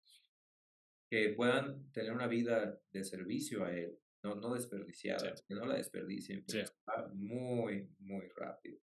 que 1.09 1.29
puedan 1.29 1.91
tener 1.91 2.11
una 2.11 2.27
vida 2.27 2.79
de 2.91 3.03
servicio 3.03 3.65
a 3.65 3.73
Él, 3.73 3.97
no, 4.23 4.35
no 4.35 4.53
desperdiciada, 4.53 5.33
que 5.47 5.55
no 5.55 5.65
la 5.65 5.75
desperdicien, 5.75 6.43
porque 6.45 6.65
muy, 7.13 7.89
muy 7.99 8.27
rápido, 8.35 8.79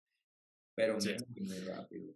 pero 0.75 0.97
muy, 0.97 1.47
muy 1.47 1.59
rápido. 1.61 2.15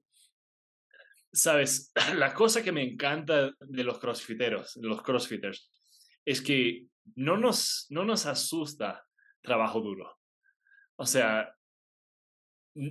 Sabes, 1.32 1.92
la 2.16 2.32
cosa 2.32 2.62
que 2.62 2.72
me 2.72 2.82
encanta 2.82 3.54
de 3.61 3.84
los 3.84 3.98
crossfiteros, 3.98 4.74
de 4.74 4.88
los 4.88 5.02
crossfitters, 5.02 5.70
es 6.24 6.40
que 6.40 6.87
no 7.16 7.37
nos, 7.37 7.87
no 7.90 8.04
nos 8.04 8.26
asusta 8.26 9.04
trabajo 9.42 9.80
duro. 9.80 10.18
O 10.96 11.06
sea, 11.06 11.54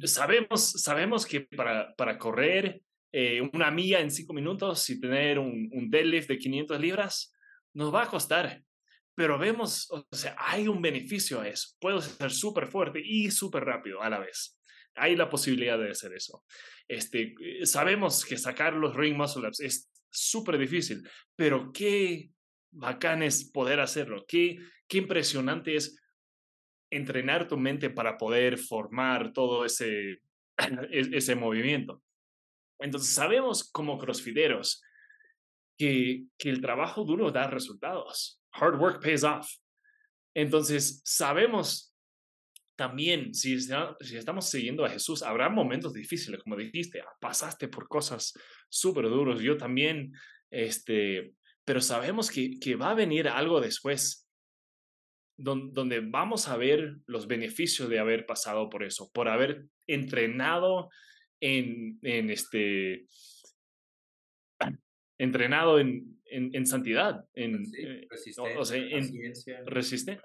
sabemos, 0.03 0.71
sabemos 0.81 1.25
que 1.25 1.41
para, 1.41 1.93
para 1.95 2.17
correr 2.17 2.81
eh, 3.11 3.41
una 3.53 3.71
milla 3.71 3.99
en 3.99 4.11
cinco 4.11 4.33
minutos 4.33 4.89
y 4.89 4.99
tener 4.99 5.39
un, 5.39 5.89
deadlift 5.89 6.27
de 6.27 6.37
500 6.37 6.79
libras, 6.79 7.33
nos 7.73 7.93
va 7.93 8.03
a 8.03 8.07
costar. 8.07 8.61
Pero 9.15 9.39
vemos, 9.39 9.89
o 9.89 10.05
sea, 10.11 10.35
hay 10.37 10.67
un 10.67 10.81
beneficio 10.81 11.41
a 11.41 11.47
eso. 11.47 11.69
Puedo 11.79 12.01
ser 12.01 12.31
súper 12.31 12.67
fuerte 12.67 13.01
y 13.03 13.31
súper 13.31 13.63
rápido 13.63 14.01
a 14.01 14.09
la 14.09 14.19
vez. 14.19 14.59
Hay 14.95 15.15
la 15.15 15.29
posibilidad 15.29 15.77
de 15.77 15.91
hacer 15.91 16.13
eso. 16.13 16.43
Este, 16.87 17.33
eh, 17.41 17.65
sabemos 17.65 18.25
que 18.25 18.37
sacar 18.37 18.73
los 18.73 18.95
ring 18.95 19.15
muscle 19.15 19.47
ups 19.47 19.59
es 19.59 19.91
súper 20.09 20.57
difícil, 20.57 21.07
pero 21.35 21.71
qué 21.71 22.29
bacán 22.71 23.23
es 23.23 23.49
poder 23.51 23.79
hacerlo. 23.79 24.25
Qué, 24.27 24.59
qué 24.87 24.99
impresionante 24.99 25.75
es 25.75 25.99
entrenar 26.91 27.47
tu 27.47 27.57
mente 27.57 27.89
para 27.89 28.17
poder 28.17 28.57
formar 28.57 29.33
todo 29.33 29.65
ese, 29.65 30.21
e-, 30.91 31.09
ese 31.13 31.35
movimiento. 31.35 32.01
Entonces, 32.79 33.13
sabemos 33.13 33.69
como 33.71 33.97
crossfiteros 33.97 34.81
que, 35.77 36.25
que 36.37 36.49
el 36.49 36.61
trabajo 36.61 37.03
duro 37.03 37.31
da 37.31 37.47
resultados. 37.47 38.41
Hard 38.51 38.79
work 38.79 39.01
pays 39.01 39.23
off. 39.23 39.49
Entonces, 40.35 41.01
sabemos 41.03 41.95
también, 42.77 43.33
si, 43.33 43.59
si 43.59 44.17
estamos 44.17 44.49
siguiendo 44.49 44.85
a 44.85 44.89
Jesús, 44.89 45.23
habrá 45.23 45.49
momentos 45.49 45.93
difíciles, 45.93 46.41
como 46.43 46.55
dijiste, 46.55 47.01
ah, 47.01 47.11
pasaste 47.19 47.67
por 47.67 47.87
cosas 47.87 48.33
súper 48.69 49.05
duros, 49.05 49.41
yo 49.41 49.57
también, 49.57 50.13
este, 50.51 51.33
pero 51.65 51.81
sabemos 51.81 52.29
que, 52.29 52.59
que 52.59 52.75
va 52.75 52.91
a 52.91 52.95
venir 52.95 53.27
algo 53.27 53.59
después, 53.59 54.29
donde 55.39 55.99
vamos 56.01 56.47
a 56.47 56.57
ver 56.57 56.97
los 57.05 57.27
beneficios 57.27 57.89
de 57.89 57.99
haber 57.99 58.25
pasado 58.25 58.69
por 58.69 58.83
eso, 58.83 59.11
por 59.11 59.27
haber 59.27 59.65
entrenado 59.87 60.89
en, 61.39 61.99
en 62.01 62.29
este, 62.29 63.05
entrenado 65.17 65.79
en, 65.79 66.19
en, 66.25 66.65
santidad, 66.65 67.25
en, 67.33 67.63
eh, 67.77 68.07
o, 68.57 68.65
sea, 68.65 68.77
en 68.77 69.33
resiste. 69.65 70.19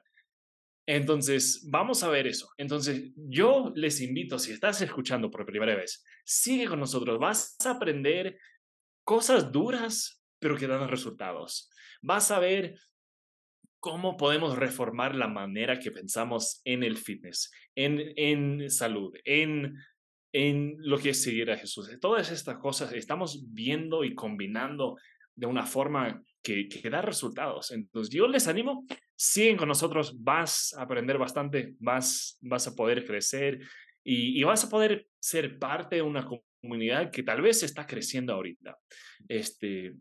Entonces, 0.87 1.67
vamos 1.71 2.03
a 2.03 2.09
ver 2.09 2.27
eso. 2.27 2.51
Entonces, 2.59 3.13
yo 3.17 3.73
les 3.77 4.01
invito, 4.01 4.39
si 4.39 4.53
estás 4.53 4.81
escuchando 4.83 5.31
por 5.31 5.47
primera 5.47 5.77
vez, 5.77 6.05
sigue 6.25 6.67
con 6.67 6.81
nosotros. 6.81 7.19
Vas 7.19 7.57
a 7.65 7.71
aprender 7.71 8.39
cosas 9.05 9.53
duras, 9.53 10.23
pero 10.41 10.57
que 10.57 10.67
dan 10.67 10.89
resultados. 10.89 11.71
Vas 12.03 12.31
a 12.33 12.41
ver 12.41 12.75
cómo 13.79 14.17
podemos 14.17 14.57
reformar 14.57 15.15
la 15.15 15.29
manera 15.29 15.79
que 15.79 15.91
pensamos 15.93 16.61
en 16.65 16.83
el 16.83 16.97
fitness, 16.97 17.53
en, 17.77 18.13
en 18.17 18.71
salud, 18.71 19.13
en 19.25 19.77
en 20.33 20.77
lo 20.79 20.99
que 20.99 21.11
es 21.11 21.23
seguir 21.23 21.51
a 21.51 21.57
Jesús. 21.57 21.91
Todas 22.01 22.31
estas 22.31 22.59
cosas 22.59 22.93
estamos 22.93 23.45
viendo 23.53 24.05
y 24.05 24.15
combinando 24.15 24.97
de 25.35 25.47
una 25.47 25.67
forma 25.67 26.23
que, 26.43 26.69
da 26.91 27.03
resultados. 27.03 27.71
Entonces, 27.71 28.13
yo 28.13 28.27
les 28.29 28.49
animo, 28.49 28.87
siguen 29.15 29.57
con 29.57 29.69
nosotros, 29.69 30.23
vas 30.23 30.75
a 30.77 30.83
aprender 30.83 31.19
bastante, 31.19 31.75
vas, 31.79 32.39
vas 32.41 32.67
a 32.67 32.75
poder 32.75 33.05
crecer 33.05 33.61
y, 34.03 34.41
y 34.41 34.45
vas 34.45 34.65
a 34.65 34.69
poder 34.69 35.07
ser 35.21 35.59
parte 35.59 35.97
de 35.97 36.03
una 36.03 36.27
comunidad 36.61 37.11
que 37.11 37.23
tal 37.23 37.43
vez 37.43 37.63
está 37.63 37.87
creciendo 37.87 38.33
ahorita. 38.35 38.77
Este, 39.29 39.95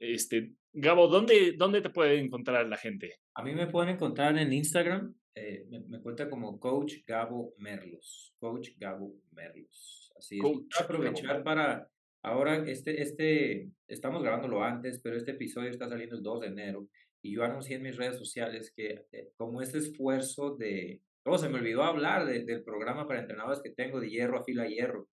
este, 0.00 0.52
Gabo, 0.72 1.08
¿dónde, 1.08 1.54
¿dónde 1.56 1.80
te 1.80 1.90
puede 1.90 2.18
encontrar 2.18 2.66
la 2.66 2.76
gente? 2.76 3.14
A 3.34 3.42
mí 3.42 3.54
me 3.54 3.66
pueden 3.66 3.94
encontrar 3.94 4.36
en 4.36 4.52
Instagram, 4.52 5.14
eh, 5.36 5.66
me, 5.68 6.00
cuenta 6.00 6.30
como 6.30 6.58
Coach 6.58 7.04
Gabo 7.06 7.54
Merlos. 7.58 8.34
Coach 8.38 8.70
Gabo 8.78 9.14
Merlos. 9.32 10.10
Así 10.16 10.38
es. 10.38 10.80
aprovechar 10.80 11.44
para. 11.44 11.90
Ahora, 12.22 12.64
este, 12.66 13.02
este, 13.02 13.70
estamos 13.86 14.22
grabándolo 14.22 14.64
antes, 14.64 14.98
pero 14.98 15.16
este 15.16 15.32
episodio 15.32 15.70
está 15.70 15.88
saliendo 15.88 16.16
el 16.16 16.22
2 16.22 16.40
de 16.40 16.46
enero. 16.46 16.88
Y 17.22 17.34
yo 17.34 17.44
anuncié 17.44 17.76
en 17.76 17.82
mis 17.82 17.96
redes 17.96 18.16
sociales 18.16 18.72
que, 18.74 19.04
eh, 19.12 19.30
como 19.36 19.60
este 19.60 19.78
esfuerzo 19.78 20.56
de. 20.56 21.02
Oh, 21.24 21.36
se 21.36 21.50
me 21.50 21.58
olvidó 21.58 21.82
hablar 21.82 22.24
del 22.24 22.62
programa 22.64 23.06
para 23.06 23.20
entrenadores 23.20 23.60
que 23.60 23.70
tengo 23.70 24.00
de 24.00 24.08
hierro 24.08 24.38
a 24.38 24.44
fila 24.44 24.66
hierro. 24.66 25.08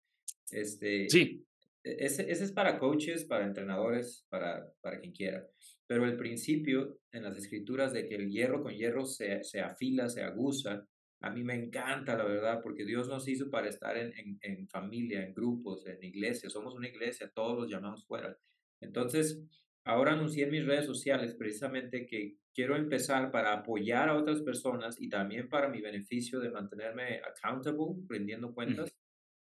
Este, 0.51 1.09
sí. 1.11 1.45
E, 1.83 1.97
ese, 2.07 2.31
ese 2.31 2.45
es 2.45 2.53
para 2.53 2.79
coaches, 2.79 3.25
para 3.25 3.45
entrenadores, 3.45 4.25
para, 4.29 4.71
para 4.81 5.01
quien 5.01 5.13
quiera. 5.13 5.45
Pero 5.93 6.07
el 6.07 6.17
principio 6.17 7.01
en 7.11 7.23
las 7.23 7.37
escrituras 7.37 7.93
de 7.93 8.07
que 8.07 8.15
el 8.15 8.31
hierro 8.31 8.63
con 8.63 8.73
hierro 8.73 9.05
se, 9.05 9.45
se 9.45 9.61
afila, 9.61 10.09
se 10.09 10.23
aguza, 10.23 10.89
a 11.21 11.29
mí 11.29 11.45
me 11.45 11.55
encanta, 11.55 12.17
la 12.17 12.25
verdad, 12.25 12.61
porque 12.63 12.87
Dios 12.87 13.09
nos 13.09 13.29
hizo 13.29 13.51
para 13.51 13.69
estar 13.69 13.99
en, 13.99 14.11
en, 14.17 14.39
en 14.41 14.67
familia, 14.69 15.23
en 15.23 15.35
grupos, 15.35 15.87
en 15.87 16.03
iglesia. 16.03 16.49
Somos 16.49 16.75
una 16.75 16.89
iglesia, 16.89 17.31
todos 17.35 17.59
los 17.59 17.71
llamamos 17.71 18.07
fuera. 18.07 18.35
Entonces, 18.81 19.43
ahora 19.85 20.15
anuncié 20.15 20.45
en 20.45 20.53
mis 20.53 20.65
redes 20.65 20.87
sociales 20.87 21.35
precisamente 21.35 22.07
que 22.07 22.39
quiero 22.55 22.75
empezar 22.75 23.31
para 23.31 23.53
apoyar 23.53 24.09
a 24.09 24.17
otras 24.17 24.41
personas 24.41 24.99
y 24.99 25.11
también 25.11 25.51
para 25.51 25.69
mi 25.69 25.83
beneficio 25.83 26.41
de 26.41 26.49
mantenerme 26.49 27.21
accountable, 27.21 28.03
rindiendo 28.09 28.55
cuentas, 28.55 28.97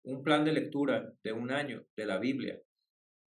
un 0.02 0.24
plan 0.24 0.44
de 0.44 0.54
lectura 0.54 1.14
de 1.22 1.32
un 1.32 1.52
año 1.52 1.86
de 1.94 2.04
la 2.04 2.18
Biblia. 2.18 2.60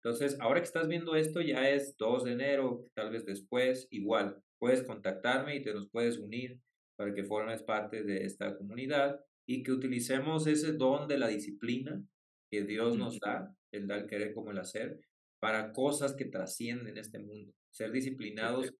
Entonces, 0.03 0.38
ahora 0.40 0.61
que 0.61 0.66
estás 0.66 0.88
viendo 0.88 1.14
esto, 1.14 1.40
ya 1.42 1.68
es 1.68 1.96
2 1.98 2.24
de 2.24 2.32
enero, 2.32 2.86
tal 2.94 3.11
vez 3.11 3.26
después, 3.26 3.86
igual, 3.90 4.42
puedes 4.59 4.82
contactarme 4.82 5.57
y 5.57 5.62
te 5.62 5.74
nos 5.74 5.90
puedes 5.90 6.18
unir 6.18 6.59
para 6.96 7.12
que 7.14 7.24
formes 7.24 7.62
parte 7.62 8.03
de 8.03 8.24
esta 8.24 8.57
comunidad 8.57 9.20
y 9.46 9.62
que 9.62 9.72
utilicemos 9.72 10.46
ese 10.46 10.72
don 10.72 11.07
de 11.09 11.18
la 11.18 11.28
disciplina 11.28 12.03
que 12.51 12.64
Dios 12.64 12.96
nos 12.96 13.18
da, 13.20 13.55
el 13.72 13.86
dar, 13.86 14.07
querer 14.07 14.32
como 14.34 14.51
el 14.51 14.59
hacer, 14.59 15.01
para 15.40 15.72
cosas 15.72 16.14
que 16.14 16.26
trascienden 16.26 16.98
este 16.98 17.18
mundo, 17.18 17.53
ser 17.70 17.92
disciplinados 17.92 18.72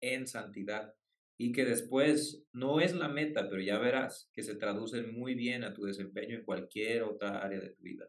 en 0.00 0.26
santidad. 0.26 0.94
y 1.38 1.52
que 1.52 1.66
después 1.66 2.44
no 2.54 2.80
es 2.80 2.94
la 2.94 3.08
meta, 3.08 3.48
pero 3.50 3.60
ya 3.60 3.78
verás 3.78 4.30
que 4.32 4.42
se 4.42 4.54
traduce 4.56 5.02
muy 5.02 5.34
bien 5.34 5.64
a 5.64 5.74
tu 5.74 5.84
desempeño 5.84 6.36
en 6.36 6.44
cualquier 6.44 7.02
otra 7.02 7.40
área 7.40 7.60
de 7.60 7.70
tu 7.70 7.82
vida. 7.82 8.08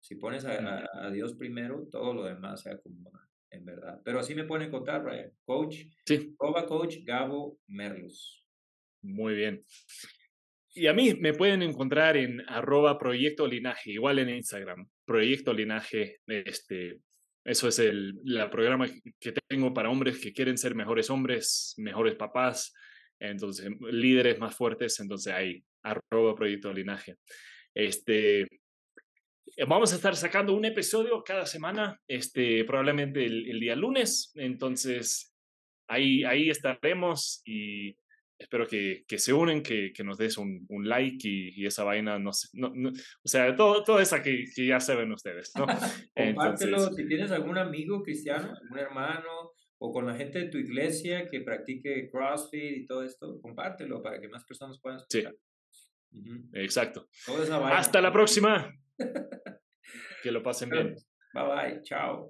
Si 0.00 0.14
pones 0.16 0.44
a, 0.44 0.86
a, 0.92 1.10
Dios 1.10 1.34
primero, 1.34 1.86
todo 1.90 2.14
lo 2.14 2.24
demás 2.24 2.62
se 2.62 2.70
acomoda, 2.70 3.28
en 3.50 3.64
verdad. 3.64 4.00
Pero 4.04 4.20
así 4.20 4.34
me 4.34 4.44
pone 4.44 4.66
en 4.66 4.70
contar, 4.70 5.02
Brian. 5.02 5.30
Coach, 5.44 5.76
sí. 6.06 6.34
Coach 6.36 6.98
Gabo 7.04 7.58
Merlos. 7.66 8.44
Muy 9.02 9.34
bien. 9.34 9.64
Y 10.74 10.86
a 10.86 10.92
mí 10.92 11.14
me 11.14 11.32
pueden 11.32 11.62
encontrar 11.62 12.16
en 12.16 12.40
arroba 12.48 12.98
proyecto 12.98 13.46
linaje, 13.46 13.90
igual 13.90 14.18
en 14.18 14.28
Instagram, 14.30 14.88
proyecto 15.04 15.52
linaje, 15.52 16.20
este, 16.26 17.00
eso 17.44 17.68
es 17.68 17.78
el 17.78 18.14
programa 18.50 18.86
que 19.18 19.32
tengo 19.48 19.72
para 19.72 19.90
hombres 19.90 20.20
que 20.20 20.32
quieren 20.32 20.58
ser 20.58 20.74
mejores 20.74 21.10
hombres, 21.10 21.74
mejores 21.78 22.14
papás, 22.14 22.74
entonces 23.18 23.70
líderes 23.90 24.38
más 24.38 24.54
fuertes, 24.54 25.00
entonces 25.00 25.32
ahí, 25.32 25.64
arroba 25.82 26.34
proyecto 26.34 26.72
linaje. 26.72 27.16
Este, 27.74 28.46
vamos 29.66 29.92
a 29.92 29.96
estar 29.96 30.14
sacando 30.14 30.54
un 30.54 30.64
episodio 30.64 31.22
cada 31.24 31.46
semana, 31.46 32.00
este, 32.06 32.64
probablemente 32.64 33.24
el, 33.24 33.50
el 33.50 33.60
día 33.60 33.74
lunes, 33.74 34.32
entonces 34.36 35.34
ahí, 35.88 36.24
ahí 36.24 36.50
estaremos 36.50 37.42
y 37.44 37.96
espero 38.38 38.68
que, 38.68 39.04
que 39.08 39.18
se 39.18 39.32
unen, 39.32 39.62
que, 39.62 39.92
que, 39.92 40.04
nos 40.04 40.16
des 40.16 40.38
un, 40.38 40.64
un 40.68 40.88
like 40.88 41.28
y, 41.28 41.60
y, 41.60 41.66
esa 41.66 41.82
vaina, 41.82 42.18
no, 42.18 42.30
no, 42.52 42.72
no, 42.72 42.90
o 42.90 43.28
sea, 43.28 43.54
todo, 43.56 43.82
todo 43.82 43.98
esa 43.98 44.22
que, 44.22 44.44
que 44.54 44.66
ya 44.66 44.78
saben 44.78 45.12
ustedes, 45.12 45.50
¿no? 45.56 45.66
Compártelo, 46.14 46.92
si 46.92 47.08
tienes 47.08 47.32
algún 47.32 47.58
amigo 47.58 48.02
cristiano, 48.02 48.52
algún 48.62 48.78
hermano, 48.78 49.52
o 49.78 49.92
con 49.92 50.06
la 50.06 50.14
gente 50.14 50.38
de 50.40 50.48
tu 50.48 50.58
iglesia 50.58 51.28
que 51.28 51.40
practique 51.40 52.08
CrossFit 52.10 52.76
y 52.76 52.86
todo 52.86 53.04
esto, 53.04 53.40
compártelo 53.40 54.02
para 54.02 54.20
que 54.20 54.28
más 54.28 54.44
personas 54.44 54.80
puedan 54.80 54.98
escuchar. 54.98 55.34
Sí, 56.10 56.20
exacto. 56.54 57.08
Hasta 57.64 58.00
la 58.00 58.12
próxima. 58.12 58.72
que 60.22 60.32
lo 60.32 60.42
pasen 60.42 60.70
bien. 60.70 60.94
Pues, 60.94 61.06
bye 61.34 61.72
bye, 61.72 61.82
chao. 61.82 62.28